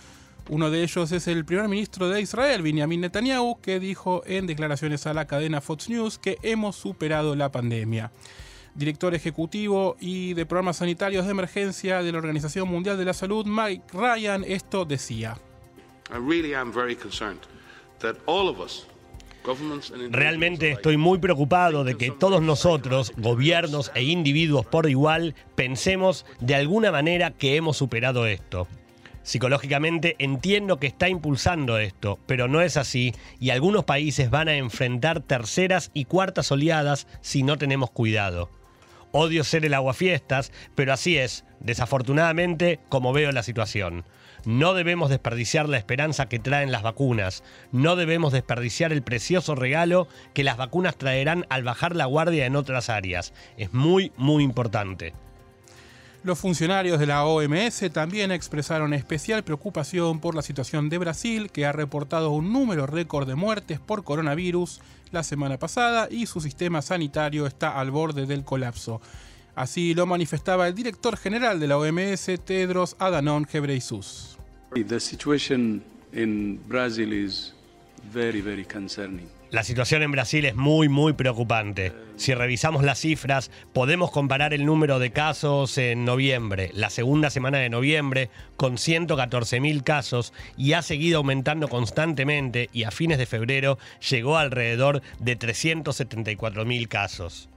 Uno 0.47 0.71
de 0.71 0.81
ellos 0.81 1.11
es 1.11 1.27
el 1.27 1.43
primer 1.43 1.67
ministro 1.67 2.07
de 2.07 2.21
Israel, 2.21 2.61
Benjamin 2.61 3.01
Netanyahu, 3.01 3.59
que 3.59 3.81
dijo 3.81 4.23
en 4.25 4.47
declaraciones 4.47 5.05
a 5.07 5.13
la 5.13 5.27
cadena 5.27 5.59
Fox 5.59 5.89
News 5.89 6.17
que 6.17 6.37
hemos 6.41 6.77
superado 6.77 7.35
la 7.35 7.51
pandemia 7.51 8.13
director 8.79 9.13
ejecutivo 9.13 9.97
y 9.99 10.33
de 10.33 10.45
programas 10.45 10.77
sanitarios 10.77 11.25
de 11.25 11.31
emergencia 11.31 12.01
de 12.01 12.11
la 12.11 12.17
Organización 12.17 12.69
Mundial 12.69 12.97
de 12.97 13.05
la 13.05 13.13
Salud, 13.13 13.45
Mike 13.45 13.83
Ryan, 13.93 14.43
esto 14.47 14.85
decía. 14.85 15.37
Realmente 20.11 20.71
estoy 20.71 20.97
muy 20.97 21.19
preocupado 21.19 21.83
de 21.83 21.95
que 21.95 22.11
todos 22.11 22.41
nosotros, 22.41 23.11
gobiernos 23.17 23.91
e 23.95 24.03
individuos 24.03 24.65
por 24.65 24.89
igual, 24.89 25.35
pensemos 25.55 26.25
de 26.39 26.55
alguna 26.55 26.91
manera 26.91 27.31
que 27.31 27.55
hemos 27.57 27.77
superado 27.77 28.25
esto. 28.25 28.67
Psicológicamente 29.23 30.15
entiendo 30.19 30.77
que 30.77 30.87
está 30.87 31.09
impulsando 31.09 31.77
esto, 31.77 32.17
pero 32.25 32.47
no 32.47 32.61
es 32.61 32.77
así 32.77 33.13
y 33.39 33.49
algunos 33.49 33.83
países 33.83 34.29
van 34.29 34.47
a 34.47 34.55
enfrentar 34.55 35.19
terceras 35.21 35.91
y 35.93 36.05
cuartas 36.05 36.51
oleadas 36.51 37.07
si 37.21 37.43
no 37.43 37.57
tenemos 37.57 37.91
cuidado. 37.91 38.49
Odio 39.11 39.43
ser 39.43 39.65
el 39.65 39.73
aguafiestas, 39.73 40.51
pero 40.75 40.93
así 40.93 41.17
es, 41.17 41.45
desafortunadamente, 41.59 42.79
como 42.89 43.11
veo 43.11 43.31
la 43.31 43.43
situación. 43.43 44.05
No 44.45 44.73
debemos 44.73 45.09
desperdiciar 45.09 45.67
la 45.67 45.77
esperanza 45.77 46.29
que 46.29 46.39
traen 46.39 46.71
las 46.71 46.83
vacunas. 46.83 47.43
No 47.71 47.95
debemos 47.95 48.31
desperdiciar 48.31 48.93
el 48.93 49.01
precioso 49.01 49.55
regalo 49.55 50.07
que 50.33 50.43
las 50.43 50.57
vacunas 50.57 50.95
traerán 50.95 51.45
al 51.49 51.63
bajar 51.63 51.95
la 51.95 52.05
guardia 52.05 52.45
en 52.45 52.55
otras 52.55 52.89
áreas. 52.89 53.33
Es 53.57 53.73
muy, 53.73 54.11
muy 54.15 54.43
importante. 54.43 55.13
Los 56.21 56.39
funcionarios 56.39 56.99
de 56.99 57.05
la 57.05 57.23
OMS 57.23 57.91
también 57.93 58.31
expresaron 58.31 58.93
especial 58.93 59.43
preocupación 59.43 60.19
por 60.19 60.35
la 60.35 60.41
situación 60.41 60.89
de 60.89 60.97
Brasil, 60.97 61.49
que 61.49 61.65
ha 61.65 61.71
reportado 61.71 62.31
un 62.31 62.51
número 62.51 62.85
récord 62.85 63.25
de 63.25 63.35
muertes 63.35 63.79
por 63.79 64.03
coronavirus 64.03 64.81
la 65.11 65.23
semana 65.23 65.57
pasada 65.57 66.09
y 66.11 66.25
su 66.25 66.41
sistema 66.41 66.81
sanitario 66.81 67.47
está 67.47 67.79
al 67.79 67.89
borde 67.89 68.25
del 68.25 68.43
colapso. 68.43 68.99
Así 69.55 69.93
lo 69.93 70.05
manifestaba 70.05 70.67
el 70.67 70.75
director 70.75 71.15
general 71.15 71.57
de 71.59 71.67
la 71.67 71.77
OMS, 71.77 72.29
Tedros 72.45 72.97
Adhanom 72.99 73.45
Ghebreyesus. 73.45 74.37
The 74.73 74.99
situation 74.99 75.81
in 76.11 76.59
Brazil 76.67 77.13
is 77.13 77.53
very, 78.13 78.41
very 78.41 78.65
concerning. 78.65 79.38
La 79.51 79.63
situación 79.63 80.03
en 80.03 80.11
Brasil 80.11 80.45
es 80.45 80.55
muy, 80.55 80.89
muy 80.89 81.13
preocupante. 81.13 81.91
Si 82.17 82.35
revisamos 82.35 82.83
las 82.83 82.99
cifras, 82.99 83.49
podemos 83.73 84.11
comparar 84.11 84.53
el 84.53 84.63
número 84.63 84.99
de 84.99 85.09
casos 85.09 85.75
en 85.79 86.05
noviembre, 86.05 86.69
la 86.75 86.91
segunda 86.91 87.31
semana 87.31 87.57
de 87.57 87.69
noviembre, 87.69 88.29
con 88.57 88.77
114.000 88.77 89.83
casos 89.83 90.33
y 90.55 90.73
ha 90.73 90.83
seguido 90.83 91.17
aumentando 91.17 91.67
constantemente 91.67 92.69
y 92.73 92.83
a 92.83 92.91
fines 92.91 93.17
de 93.17 93.25
febrero 93.25 93.79
llegó 94.07 94.37
alrededor 94.37 95.01
de 95.17 95.39
374.000 95.39 96.87
casos. 96.87 97.49